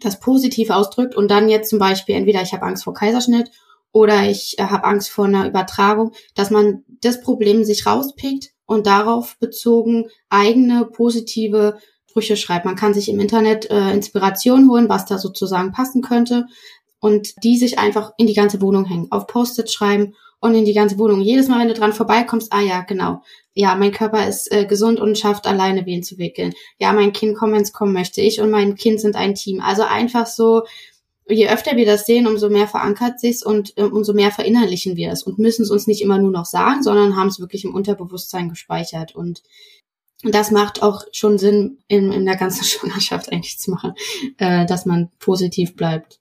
das 0.00 0.20
positiv 0.20 0.70
ausdrückt 0.70 1.16
und 1.16 1.30
dann 1.30 1.48
jetzt 1.48 1.70
zum 1.70 1.78
Beispiel 1.78 2.14
entweder 2.14 2.42
ich 2.42 2.52
habe 2.52 2.62
Angst 2.64 2.84
vor 2.84 2.94
Kaiserschnitt 2.94 3.50
oder 3.92 4.28
ich 4.28 4.58
äh, 4.58 4.62
habe 4.62 4.84
Angst 4.84 5.10
vor 5.10 5.24
einer 5.24 5.48
Übertragung, 5.48 6.12
dass 6.34 6.50
man 6.50 6.84
das 7.00 7.20
Problem 7.20 7.64
sich 7.64 7.86
rauspickt 7.86 8.50
und 8.70 8.86
darauf 8.86 9.36
bezogen 9.40 10.10
eigene 10.28 10.84
positive 10.84 11.78
Sprüche 12.08 12.36
schreibt. 12.36 12.64
Man 12.64 12.76
kann 12.76 12.94
sich 12.94 13.08
im 13.08 13.18
Internet 13.18 13.68
äh, 13.68 13.90
Inspiration 13.92 14.70
holen, 14.70 14.88
was 14.88 15.06
da 15.06 15.18
sozusagen 15.18 15.72
passen 15.72 16.02
könnte 16.02 16.46
und 17.00 17.42
die 17.42 17.58
sich 17.58 17.80
einfach 17.80 18.12
in 18.16 18.28
die 18.28 18.34
ganze 18.34 18.60
Wohnung 18.60 18.84
hängen, 18.84 19.08
auf 19.10 19.26
Post-it 19.26 19.72
schreiben 19.72 20.14
und 20.38 20.54
in 20.54 20.64
die 20.64 20.72
ganze 20.72 20.98
Wohnung. 20.98 21.20
Jedes 21.20 21.48
Mal, 21.48 21.58
wenn 21.58 21.66
du 21.66 21.74
dran 21.74 21.92
vorbeikommst, 21.92 22.52
ah 22.52 22.60
ja, 22.60 22.82
genau. 22.82 23.22
Ja, 23.54 23.74
mein 23.74 23.90
Körper 23.90 24.28
ist 24.28 24.52
äh, 24.52 24.66
gesund 24.66 25.00
und 25.00 25.18
schafft 25.18 25.48
alleine 25.48 25.84
Wehen 25.84 26.04
zu 26.04 26.18
wickeln. 26.18 26.52
Ja, 26.78 26.92
mein 26.92 27.12
Kind 27.12 27.36
kommt, 27.36 27.54
wenn 27.54 27.62
es 27.62 27.72
kommen 27.72 27.92
möchte. 27.92 28.20
Ich 28.20 28.40
und 28.40 28.50
mein 28.50 28.76
Kind 28.76 29.00
sind 29.00 29.16
ein 29.16 29.34
Team. 29.34 29.60
Also 29.60 29.82
einfach 29.82 30.26
so, 30.26 30.62
je 31.30 31.48
öfter 31.48 31.76
wir 31.76 31.86
das 31.86 32.06
sehen, 32.06 32.26
umso 32.26 32.50
mehr 32.50 32.68
verankert 32.68 33.20
sich's 33.20 33.42
und 33.42 33.76
äh, 33.76 33.82
umso 33.82 34.12
mehr 34.12 34.30
verinnerlichen 34.30 34.96
wir 34.96 35.10
es 35.10 35.22
und 35.22 35.38
müssen 35.38 35.62
es 35.62 35.70
uns 35.70 35.86
nicht 35.86 36.02
immer 36.02 36.18
nur 36.18 36.30
noch 36.30 36.46
sagen, 36.46 36.82
sondern 36.82 37.16
haben 37.16 37.28
es 37.28 37.40
wirklich 37.40 37.64
im 37.64 37.74
Unterbewusstsein 37.74 38.48
gespeichert 38.48 39.14
und 39.14 39.42
und 40.22 40.34
das 40.34 40.50
macht 40.50 40.82
auch 40.82 41.04
schon 41.12 41.38
Sinn, 41.38 41.78
in, 41.88 42.12
in 42.12 42.26
der 42.26 42.36
ganzen 42.36 42.64
Schwangerschaft 42.66 43.32
eigentlich 43.32 43.58
zu 43.58 43.70
machen, 43.70 43.94
äh, 44.38 44.66
dass 44.66 44.84
man 44.84 45.10
positiv 45.18 45.76
bleibt. 45.76 46.19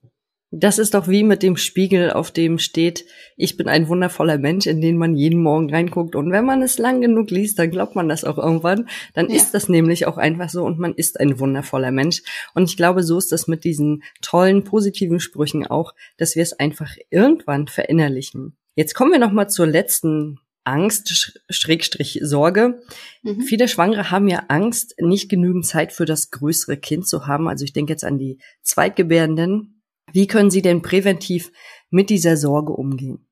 Das 0.52 0.80
ist 0.80 0.96
doch 0.96 1.08
wie 1.08 1.24
mit 1.24 1.44
dem 1.44 1.58
Spiegel, 1.58 2.12
auf 2.12 2.32
dem 2.32 2.58
steht, 2.58 3.06
ich 3.38 3.56
bin 3.56 3.68
ein 3.68 3.88
wundervoller 3.88 4.40
Mensch, 4.40 4.66
in 4.66 4.82
den 4.82 4.98
man 4.98 5.16
jeden 5.16 5.44
Morgen 5.44 5.70
reinguckt. 5.70 6.16
Und 6.16 6.32
wenn 6.32 6.44
man 6.44 6.64
es 6.64 6.80
lang 6.80 7.02
genug 7.02 7.30
liest, 7.30 7.60
dann 7.60 7.70
glaubt 7.70 7.96
man 7.96 8.10
das 8.10 8.24
auch 8.24 8.40
irgendwann. 8.40 8.90
Dann 9.14 9.30
ja. 9.30 9.36
ist 9.36 9.54
das 9.54 9.70
nämlich 9.70 10.08
auch 10.08 10.18
einfach 10.18 10.50
so 10.50 10.64
und 10.64 10.80
man 10.80 10.96
ist 10.96 11.20
ein 11.20 11.40
wundervoller 11.40 11.92
Mensch. 11.92 12.24
Und 12.56 12.68
ich 12.68 12.78
glaube, 12.78 13.04
so 13.04 13.20
ist 13.20 13.32
das 13.32 13.48
mit 13.48 13.64
diesen 13.64 14.02
tollen, 14.24 14.64
positiven 14.64 15.20
Sprüchen 15.20 15.68
auch, 15.68 15.94
dass 16.18 16.36
wir 16.36 16.42
es 16.42 16.54
einfach 16.54 16.96
irgendwann 17.12 17.68
verinnerlichen. 17.68 18.58
Jetzt 18.74 18.96
kommen 18.96 19.12
wir 19.12 19.20
nochmal 19.20 19.50
zur 19.50 19.68
letzten 19.68 20.40
Angst, 20.64 21.42
Schrägstrich 21.50 22.20
Sorge. 22.24 22.82
Mhm. 23.22 23.42
Viele 23.42 23.68
Schwangere 23.68 24.10
haben 24.10 24.28
ja 24.28 24.46
Angst, 24.48 24.96
nicht 25.00 25.30
genügend 25.30 25.66
Zeit 25.66 25.94
für 25.94 26.06
das 26.06 26.32
größere 26.32 26.78
Kind 26.78 27.08
zu 27.08 27.28
haben. 27.28 27.48
Also 27.48 27.66
ich 27.66 27.74
denke 27.74 27.94
jetzt 27.94 28.04
an 28.04 28.18
die 28.18 28.40
Zweitgebärenden. 28.64 29.79
Wie 30.13 30.28
können 30.28 30.52
Sie 30.52 30.62
denn 30.62 30.82
präventiv 30.82 31.52
mit 31.89 32.10
dieser 32.10 32.38
Sorge 32.38 32.74
umgehen? 32.74 33.26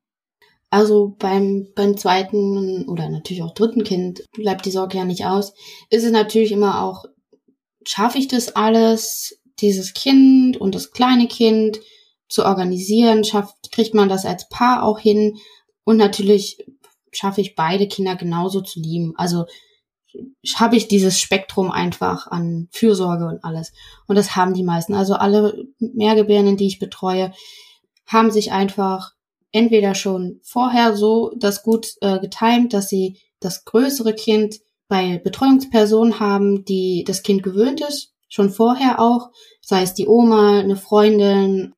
Also 0.70 1.16
beim, 1.18 1.70
beim 1.76 1.96
zweiten 1.96 2.88
oder 2.90 3.10
natürlich 3.10 3.42
auch 3.42 3.54
dritten 3.54 3.84
Kind 3.84 4.24
bleibt 4.34 4.66
die 4.66 4.72
Sorge 4.72 4.98
ja 4.98 5.06
nicht 5.06 5.26
aus. 5.26 5.54
Ist 5.90 6.04
es 6.04 6.12
natürlich 6.12 6.52
immer 6.52 6.84
auch, 6.84 7.06
schaffe 7.86 8.18
ich 8.18 8.28
das 8.28 8.56
alles, 8.56 9.42
dieses 9.60 9.94
Kind 9.94 10.58
und 10.58 10.76
das 10.76 10.92
kleine 10.92 11.28
Kind 11.28 11.80
zu 12.28 12.46
organisieren? 12.46 13.24
Schafft, 13.24 13.72
kriegt 13.72 13.94
man 13.94 14.10
das 14.10 14.26
als 14.26 14.50
Paar 14.50 14.84
auch 14.84 15.00
hin? 15.00 15.38
Und 15.86 15.96
natürlich 15.96 16.58
schaffe 17.13 17.40
ich 17.40 17.56
beide 17.56 17.88
Kinder 17.88 18.18
genauso 18.18 18.60
zu 18.62 18.82
lieben. 18.82 19.13
Also 19.16 19.46
habe 20.56 20.76
ich 20.76 20.88
dieses 20.88 21.20
Spektrum 21.20 21.72
einfach 21.72 22.28
an 22.28 22.68
Fürsorge 22.72 23.26
und 23.26 23.44
alles. 23.44 23.74
Und 24.08 24.16
das 24.16 24.36
haben 24.36 24.54
die 24.54 24.64
meisten. 24.64 24.94
Also 24.94 25.16
alle 25.16 25.66
Mehrgebärenden, 25.80 26.58
die 26.58 26.68
ich 26.68 26.80
betreue, 26.80 27.32
haben 28.06 28.32
sich 28.32 28.52
einfach 28.52 29.14
entweder 29.52 29.96
schon 29.96 30.40
vorher 30.44 30.96
so 30.96 31.32
das 31.38 31.64
gut 31.64 31.96
äh, 32.02 32.20
getimt, 32.20 32.74
dass 32.74 32.90
sie 32.90 33.20
das 33.40 33.66
größere 33.66 34.14
Kind 34.14 34.60
bei 34.88 35.18
Betreuungspersonen 35.18 36.20
haben, 36.20 36.64
die 36.66 37.04
das 37.06 37.24
Kind 37.24 37.44
gewöhnt 37.44 37.82
ist, 37.82 38.14
schon 38.30 38.50
vorher 38.50 39.00
auch, 39.00 39.30
sei 39.62 39.82
es 39.84 39.94
die 39.94 40.08
Oma, 40.08 40.60
eine 40.60 40.76
Freundin, 40.78 41.74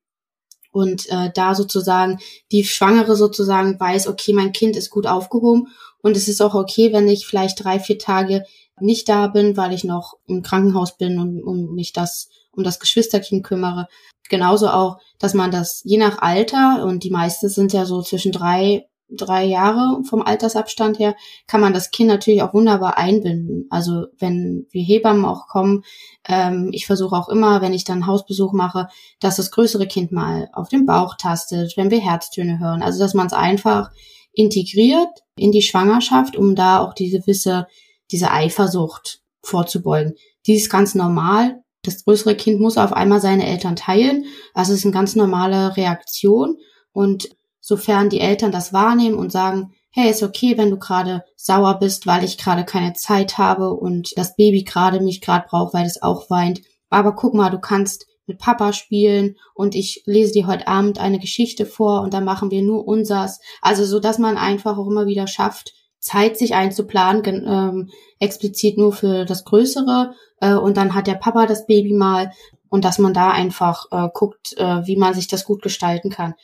und 0.72 1.08
äh, 1.08 1.30
da 1.34 1.54
sozusagen 1.54 2.18
die 2.52 2.64
Schwangere 2.64 3.16
sozusagen 3.16 3.78
weiß, 3.78 4.08
okay, 4.08 4.32
mein 4.32 4.52
Kind 4.52 4.76
ist 4.76 4.90
gut 4.90 5.06
aufgehoben 5.06 5.68
und 6.02 6.16
es 6.16 6.28
ist 6.28 6.40
auch 6.40 6.54
okay, 6.54 6.92
wenn 6.92 7.08
ich 7.08 7.26
vielleicht 7.26 7.62
drei, 7.62 7.80
vier 7.80 7.98
Tage 7.98 8.44
nicht 8.80 9.08
da 9.08 9.26
bin, 9.26 9.56
weil 9.56 9.72
ich 9.72 9.84
noch 9.84 10.14
im 10.26 10.42
Krankenhaus 10.42 10.96
bin 10.96 11.18
und 11.18 11.42
um 11.42 11.74
mich 11.74 11.92
das 11.92 12.28
um 12.52 12.64
das 12.64 12.80
Geschwisterkind 12.80 13.44
kümmere. 13.44 13.86
Genauso 14.28 14.68
auch, 14.68 14.98
dass 15.18 15.34
man 15.34 15.50
das 15.50 15.82
je 15.84 15.98
nach 15.98 16.18
Alter 16.20 16.84
und 16.84 17.04
die 17.04 17.10
meisten 17.10 17.48
sind 17.48 17.72
ja 17.72 17.84
so 17.84 18.02
zwischen 18.02 18.32
drei 18.32 18.88
drei 19.16 19.44
Jahre 19.44 20.02
vom 20.04 20.22
Altersabstand 20.22 20.98
her, 20.98 21.14
kann 21.46 21.60
man 21.60 21.72
das 21.72 21.90
Kind 21.90 22.08
natürlich 22.08 22.42
auch 22.42 22.54
wunderbar 22.54 22.98
einbinden. 22.98 23.66
Also 23.70 24.06
wenn 24.18 24.66
wir 24.70 24.82
Hebammen 24.82 25.24
auch 25.24 25.46
kommen, 25.48 25.82
ähm, 26.28 26.70
ich 26.72 26.86
versuche 26.86 27.16
auch 27.16 27.28
immer, 27.28 27.60
wenn 27.60 27.72
ich 27.72 27.84
dann 27.84 28.06
Hausbesuch 28.06 28.52
mache, 28.52 28.88
dass 29.20 29.36
das 29.36 29.50
größere 29.50 29.86
Kind 29.86 30.12
mal 30.12 30.48
auf 30.52 30.68
den 30.68 30.86
Bauch 30.86 31.16
tastet, 31.16 31.76
wenn 31.76 31.90
wir 31.90 32.00
Herztöne 32.00 32.58
hören. 32.58 32.82
Also 32.82 32.98
dass 32.98 33.14
man 33.14 33.26
es 33.26 33.32
einfach 33.32 33.90
integriert 34.32 35.08
in 35.36 35.52
die 35.52 35.62
Schwangerschaft, 35.62 36.36
um 36.36 36.54
da 36.54 36.80
auch 36.80 36.94
diese 36.94 37.20
gewisse, 37.20 37.66
diese 38.10 38.30
Eifersucht 38.30 39.20
vorzubeugen. 39.42 40.14
Die 40.46 40.54
ist 40.54 40.70
ganz 40.70 40.94
normal. 40.94 41.62
Das 41.82 42.04
größere 42.04 42.34
Kind 42.34 42.60
muss 42.60 42.76
auf 42.76 42.92
einmal 42.92 43.20
seine 43.20 43.46
Eltern 43.46 43.76
teilen. 43.76 44.26
Das 44.54 44.68
ist 44.68 44.84
eine 44.84 44.92
ganz 44.92 45.16
normale 45.16 45.76
Reaktion. 45.76 46.58
Und 46.92 47.30
sofern 47.70 48.10
die 48.10 48.20
Eltern 48.20 48.50
das 48.50 48.72
wahrnehmen 48.72 49.16
und 49.16 49.30
sagen, 49.30 49.72
hey, 49.90 50.10
ist 50.10 50.24
okay, 50.24 50.58
wenn 50.58 50.70
du 50.70 50.78
gerade 50.78 51.24
sauer 51.36 51.78
bist, 51.78 52.06
weil 52.06 52.24
ich 52.24 52.36
gerade 52.36 52.64
keine 52.64 52.94
Zeit 52.94 53.38
habe 53.38 53.72
und 53.72 54.12
das 54.16 54.34
Baby 54.34 54.64
gerade 54.64 55.00
mich 55.00 55.20
gerade 55.20 55.46
braucht, 55.48 55.72
weil 55.72 55.86
es 55.86 56.02
auch 56.02 56.28
weint. 56.30 56.62
Aber 56.90 57.14
guck 57.14 57.32
mal, 57.32 57.50
du 57.50 57.60
kannst 57.60 58.06
mit 58.26 58.38
Papa 58.38 58.72
spielen 58.72 59.36
und 59.54 59.76
ich 59.76 60.02
lese 60.04 60.32
dir 60.32 60.48
heute 60.48 60.66
Abend 60.66 60.98
eine 60.98 61.20
Geschichte 61.20 61.64
vor 61.64 62.02
und 62.02 62.12
dann 62.12 62.24
machen 62.24 62.50
wir 62.50 62.62
nur 62.62 62.86
unsers. 62.88 63.40
Also 63.62 63.84
so, 63.84 64.00
dass 64.00 64.18
man 64.18 64.36
einfach 64.36 64.76
auch 64.76 64.88
immer 64.88 65.06
wieder 65.06 65.28
schafft, 65.28 65.74
Zeit 66.00 66.36
sich 66.36 66.54
einzuplanen, 66.54 67.44
ähm, 67.46 67.90
explizit 68.18 68.78
nur 68.78 68.92
für 68.92 69.24
das 69.24 69.44
Größere 69.44 70.14
äh, 70.40 70.54
und 70.54 70.76
dann 70.76 70.94
hat 70.94 71.06
der 71.06 71.14
Papa 71.14 71.46
das 71.46 71.66
Baby 71.66 71.92
mal 71.92 72.32
und 72.68 72.84
dass 72.84 72.98
man 72.98 73.14
da 73.14 73.30
einfach 73.30 73.86
äh, 73.92 74.08
guckt, 74.12 74.56
äh, 74.56 74.86
wie 74.86 74.96
man 74.96 75.14
sich 75.14 75.28
das 75.28 75.44
gut 75.44 75.62
gestalten 75.62 76.10
kann. 76.10 76.34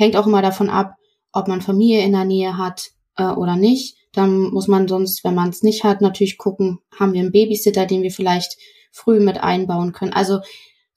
Hängt 0.00 0.16
auch 0.16 0.26
immer 0.26 0.40
davon 0.40 0.70
ab, 0.70 0.94
ob 1.30 1.46
man 1.46 1.60
Familie 1.60 2.02
in 2.02 2.12
der 2.12 2.24
Nähe 2.24 2.56
hat 2.56 2.92
äh, 3.18 3.24
oder 3.24 3.56
nicht. 3.56 3.98
Dann 4.12 4.50
muss 4.50 4.66
man 4.66 4.88
sonst, 4.88 5.24
wenn 5.24 5.34
man 5.34 5.50
es 5.50 5.62
nicht 5.62 5.84
hat, 5.84 6.00
natürlich 6.00 6.38
gucken, 6.38 6.78
haben 6.98 7.12
wir 7.12 7.20
einen 7.20 7.32
Babysitter, 7.32 7.84
den 7.84 8.02
wir 8.02 8.10
vielleicht 8.10 8.56
früh 8.90 9.20
mit 9.20 9.42
einbauen 9.42 9.92
können. 9.92 10.14
Also 10.14 10.40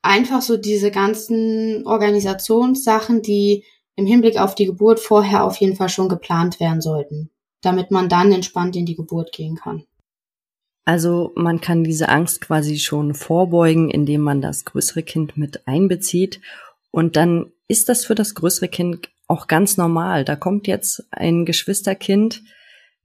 einfach 0.02 0.42
so 0.42 0.56
diese 0.56 0.89
ganzen 0.89 1.86
Organisationssachen, 1.86 3.22
die 3.22 3.66
im 3.98 4.06
Hinblick 4.06 4.39
auf 4.39 4.56
die 4.56 4.68
Geburt 4.68 5.02
vorher 5.02 5.44
auf 5.44 5.58
jeden 5.58 5.76
Fall 5.76 5.89
schon 5.89 6.08
geplant 6.08 6.62
werden 6.62 6.80
sollten, 6.80 7.30
damit 7.62 7.92
man 7.92 8.08
dann 8.08 8.32
entspannt 8.32 8.78
in 8.78 8.86
die 8.86 8.96
Geburt 8.96 9.34
gehen 9.34 9.58
kann. 9.58 9.84
Also 10.86 11.34
man 11.36 11.60
kann 11.60 11.84
diese 11.84 12.08
Angst 12.08 12.39
quasi 12.39 12.80
schon 12.80 13.13
vorbeugen, 13.13 13.89
indem 13.89 14.22
man 14.22 14.42
das 14.42 14.63
größere 14.63 15.04
Kind 15.04 15.36
mit 15.36 15.68
einbezieht 15.68 16.39
und 16.92 17.18
dann 17.18 17.53
ist 17.67 17.89
das 17.89 18.06
für 18.06 18.15
das 18.15 18.36
größere 18.36 18.67
Kind 18.67 19.10
auch 19.28 19.47
ganz 19.47 19.78
normal. 19.78 20.26
Da 20.26 20.36
kommt 20.36 20.67
jetzt 20.67 21.08
ein 21.12 21.45
Geschwisterkind, 21.45 22.43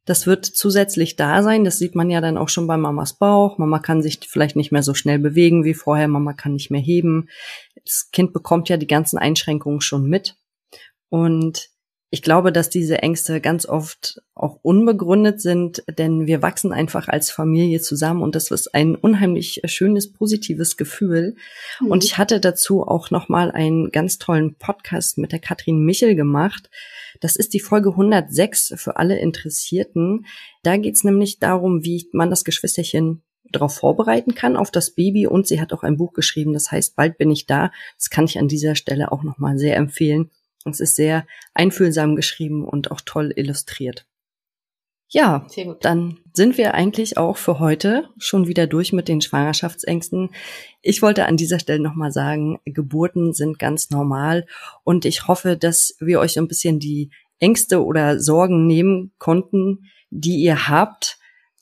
das 0.08 0.26
wird 0.26 0.46
zusätzlich 0.46 1.16
da 1.16 1.42
sein. 1.42 1.64
Das 1.64 1.78
sieht 1.78 1.94
man 1.94 2.08
ja 2.08 2.22
dann 2.22 2.38
auch 2.38 2.48
schon 2.48 2.66
bei 2.66 2.78
Mamas 2.78 3.18
Bauch. 3.18 3.58
Mama 3.58 3.78
kann 3.78 4.00
sich 4.00 4.18
vielleicht 4.26 4.56
nicht 4.56 4.72
mehr 4.72 4.82
so 4.82 4.94
schnell 4.94 5.18
bewegen 5.18 5.64
wie 5.64 5.74
vorher. 5.74 6.08
Mama 6.08 6.32
kann 6.32 6.54
nicht 6.54 6.70
mehr 6.70 6.80
heben. 6.80 7.28
Das 7.84 8.08
Kind 8.10 8.32
bekommt 8.32 8.70
ja 8.70 8.78
die 8.78 8.86
ganzen 8.86 9.18
Einschränkungen 9.18 9.82
schon 9.82 10.08
mit. 10.08 10.38
Und 11.10 11.68
ich 12.10 12.22
glaube, 12.22 12.52
dass 12.52 12.70
diese 12.70 13.02
Ängste 13.02 13.40
ganz 13.40 13.66
oft 13.66 14.22
auch 14.34 14.58
unbegründet 14.62 15.42
sind, 15.42 15.82
denn 15.98 16.26
wir 16.26 16.40
wachsen 16.40 16.72
einfach 16.72 17.08
als 17.08 17.30
Familie 17.30 17.80
zusammen 17.80 18.22
und 18.22 18.34
das 18.34 18.50
ist 18.50 18.74
ein 18.74 18.94
unheimlich 18.94 19.60
schönes, 19.66 20.10
positives 20.12 20.78
Gefühl. 20.78 21.36
Mhm. 21.80 21.90
Und 21.90 22.04
ich 22.04 22.16
hatte 22.16 22.40
dazu 22.40 22.82
auch 22.82 23.10
nochmal 23.10 23.50
einen 23.50 23.90
ganz 23.90 24.16
tollen 24.16 24.54
Podcast 24.54 25.18
mit 25.18 25.32
der 25.32 25.38
Katrin 25.38 25.84
Michel 25.84 26.14
gemacht. 26.14 26.70
Das 27.20 27.36
ist 27.36 27.52
die 27.52 27.60
Folge 27.60 27.90
106 27.90 28.74
für 28.76 28.96
alle 28.96 29.18
Interessierten. 29.18 30.24
Da 30.62 30.78
geht 30.78 30.94
es 30.94 31.04
nämlich 31.04 31.40
darum, 31.40 31.84
wie 31.84 32.08
man 32.12 32.30
das 32.30 32.44
Geschwisterchen 32.44 33.22
darauf 33.50 33.74
vorbereiten 33.74 34.34
kann, 34.34 34.56
auf 34.56 34.70
das 34.70 34.94
Baby. 34.94 35.26
Und 35.26 35.46
sie 35.46 35.60
hat 35.60 35.74
auch 35.74 35.82
ein 35.82 35.98
Buch 35.98 36.14
geschrieben, 36.14 36.54
das 36.54 36.70
heißt, 36.70 36.96
bald 36.96 37.18
bin 37.18 37.30
ich 37.30 37.46
da. 37.46 37.70
Das 37.96 38.08
kann 38.08 38.24
ich 38.24 38.38
an 38.38 38.48
dieser 38.48 38.74
Stelle 38.76 39.12
auch 39.12 39.22
nochmal 39.22 39.58
sehr 39.58 39.76
empfehlen. 39.76 40.30
Es 40.70 40.80
ist 40.80 40.96
sehr 40.96 41.26
einfühlsam 41.54 42.16
geschrieben 42.16 42.66
und 42.66 42.90
auch 42.90 43.00
toll 43.04 43.32
illustriert. 43.36 44.06
Ja, 45.10 45.46
dann 45.80 46.18
sind 46.34 46.58
wir 46.58 46.74
eigentlich 46.74 47.16
auch 47.16 47.38
für 47.38 47.58
heute 47.58 48.10
schon 48.18 48.46
wieder 48.46 48.66
durch 48.66 48.92
mit 48.92 49.08
den 49.08 49.22
Schwangerschaftsängsten. 49.22 50.30
Ich 50.82 51.00
wollte 51.00 51.24
an 51.24 51.38
dieser 51.38 51.58
Stelle 51.58 51.80
nochmal 51.80 52.12
sagen, 52.12 52.58
Geburten 52.66 53.32
sind 53.32 53.58
ganz 53.58 53.88
normal 53.88 54.46
und 54.84 55.06
ich 55.06 55.26
hoffe, 55.26 55.56
dass 55.56 55.96
wir 55.98 56.20
euch 56.20 56.38
ein 56.38 56.46
bisschen 56.46 56.78
die 56.78 57.10
Ängste 57.38 57.82
oder 57.82 58.20
Sorgen 58.20 58.66
nehmen 58.66 59.12
konnten, 59.16 59.88
die 60.10 60.36
ihr 60.42 60.68
habt 60.68 61.18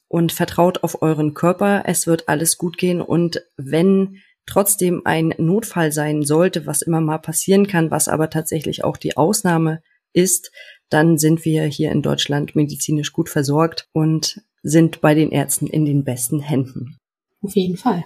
und 0.08 0.32
vertraut 0.32 0.82
auf 0.82 1.00
euren 1.00 1.32
Körper. 1.32 1.84
Es 1.86 2.08
wird 2.08 2.28
alles 2.28 2.58
gut 2.58 2.78
gehen 2.78 3.00
und 3.00 3.42
wenn 3.56 4.22
trotzdem 4.46 5.02
ein 5.04 5.34
Notfall 5.38 5.92
sein 5.92 6.22
sollte, 6.22 6.66
was 6.66 6.82
immer 6.82 7.00
mal 7.00 7.18
passieren 7.18 7.66
kann, 7.66 7.90
was 7.90 8.08
aber 8.08 8.30
tatsächlich 8.30 8.84
auch 8.84 8.96
die 8.96 9.16
Ausnahme 9.16 9.82
ist, 10.12 10.50
dann 10.88 11.18
sind 11.18 11.44
wir 11.44 11.64
hier 11.64 11.90
in 11.92 12.02
Deutschland 12.02 12.54
medizinisch 12.56 13.12
gut 13.12 13.28
versorgt 13.28 13.88
und 13.92 14.40
sind 14.62 15.00
bei 15.00 15.14
den 15.14 15.30
Ärzten 15.30 15.66
in 15.66 15.84
den 15.84 16.04
besten 16.04 16.40
Händen. 16.40 16.96
Auf 17.42 17.54
jeden 17.54 17.76
Fall. 17.76 18.04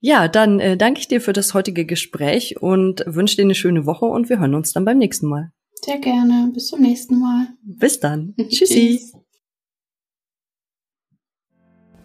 Ja, 0.00 0.28
dann 0.28 0.60
äh, 0.60 0.76
danke 0.76 1.00
ich 1.00 1.08
dir 1.08 1.20
für 1.20 1.32
das 1.32 1.54
heutige 1.54 1.86
Gespräch 1.86 2.60
und 2.60 3.02
wünsche 3.06 3.36
dir 3.36 3.42
eine 3.42 3.54
schöne 3.54 3.86
Woche 3.86 4.06
und 4.06 4.28
wir 4.28 4.38
hören 4.38 4.54
uns 4.54 4.72
dann 4.72 4.84
beim 4.84 4.98
nächsten 4.98 5.26
Mal. 5.26 5.50
Sehr 5.84 5.98
gerne. 5.98 6.50
Bis 6.52 6.68
zum 6.68 6.80
nächsten 6.80 7.20
Mal. 7.20 7.48
Bis 7.62 8.00
dann. 8.00 8.34
Tschüssi. 8.48 8.98
Tschüss. 8.98 9.25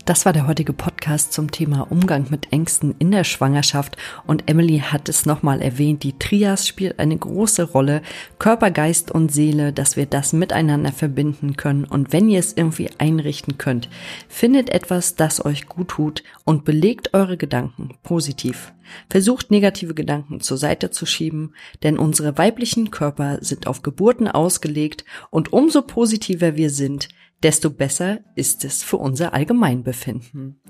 Das 0.06 0.26
war 0.26 0.34
der 0.34 0.48
heutige 0.48 0.74
Podcast 0.74 1.32
zum 1.32 1.52
Thema 1.52 1.92
Umgang 1.92 2.26
mit 2.32 2.52
Ängsten 2.52 2.96
in 2.98 3.12
der 3.12 3.24
Schwangerschaft. 3.24 3.98
Und 4.26 4.50
Emily 4.50 4.80
hat 4.80 5.08
es 5.10 5.28
nochmal 5.28 5.62
erwähnt, 5.62 6.02
die 6.02 6.18
Trias 6.18 6.68
spielt 6.68 6.98
eine 6.98 7.16
große 7.16 7.64
Rolle, 7.64 8.02
Körper, 8.40 8.72
Geist 8.72 9.12
und 9.12 9.32
Seele, 9.32 9.72
dass 9.72 9.98
wir 9.98 10.08
das 10.08 10.34
miteinander 10.34 10.92
verbinden 10.92 11.56
können. 11.56 11.86
Und 11.86 12.14
wenn 12.14 12.30
ihr 12.30 12.40
es 12.40 12.54
irgendwie 12.54 12.90
einrichten 12.98 13.60
könnt, 13.60 13.90
findet 14.28 14.70
etwas, 14.72 15.16
das 15.16 15.46
euch 15.46 15.68
gut 15.68 15.90
tut 15.90 16.24
und 16.46 16.66
belegt 16.66 17.14
eure 17.14 17.38
Gedanken 17.38 17.94
positiv. 18.02 18.74
Versucht 19.08 19.52
negative 19.52 19.94
Gedanken 19.94 20.42
zur 20.42 20.58
Seite 20.58 20.90
zu 20.90 21.06
schieben, 21.06 21.54
denn 21.84 22.00
unsere 22.00 22.40
weiblichen 22.40 22.90
Körper 22.90 23.38
sind 23.42 23.68
auf 23.68 23.84
Geburten 23.84 24.28
ausgelegt. 24.28 25.06
Und 25.30 25.54
umso 25.54 25.84
positiver 25.84 26.56
wir 26.56 26.72
sind, 26.72 27.08
desto 27.43 27.69
besser 27.69 28.19
ist 28.36 28.63
es 28.65 28.84
für 28.84 28.97
unser 28.97 29.34
Allgemeinbefinden. 29.34 30.62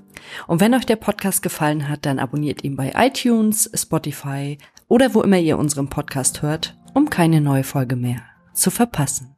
Und 0.47 0.61
wenn 0.61 0.73
euch 0.73 0.85
der 0.85 0.95
Podcast 0.95 1.41
gefallen 1.41 1.89
hat, 1.89 2.05
dann 2.05 2.19
abonniert 2.19 2.63
ihn 2.63 2.75
bei 2.75 2.93
iTunes, 2.95 3.69
Spotify 3.73 4.57
oder 4.87 5.13
wo 5.13 5.21
immer 5.21 5.39
ihr 5.39 5.57
unseren 5.57 5.89
Podcast 5.89 6.41
hört, 6.41 6.77
um 6.93 7.09
keine 7.09 7.41
neue 7.41 7.63
Folge 7.63 7.95
mehr 7.95 8.21
zu 8.53 8.71
verpassen. 8.71 9.30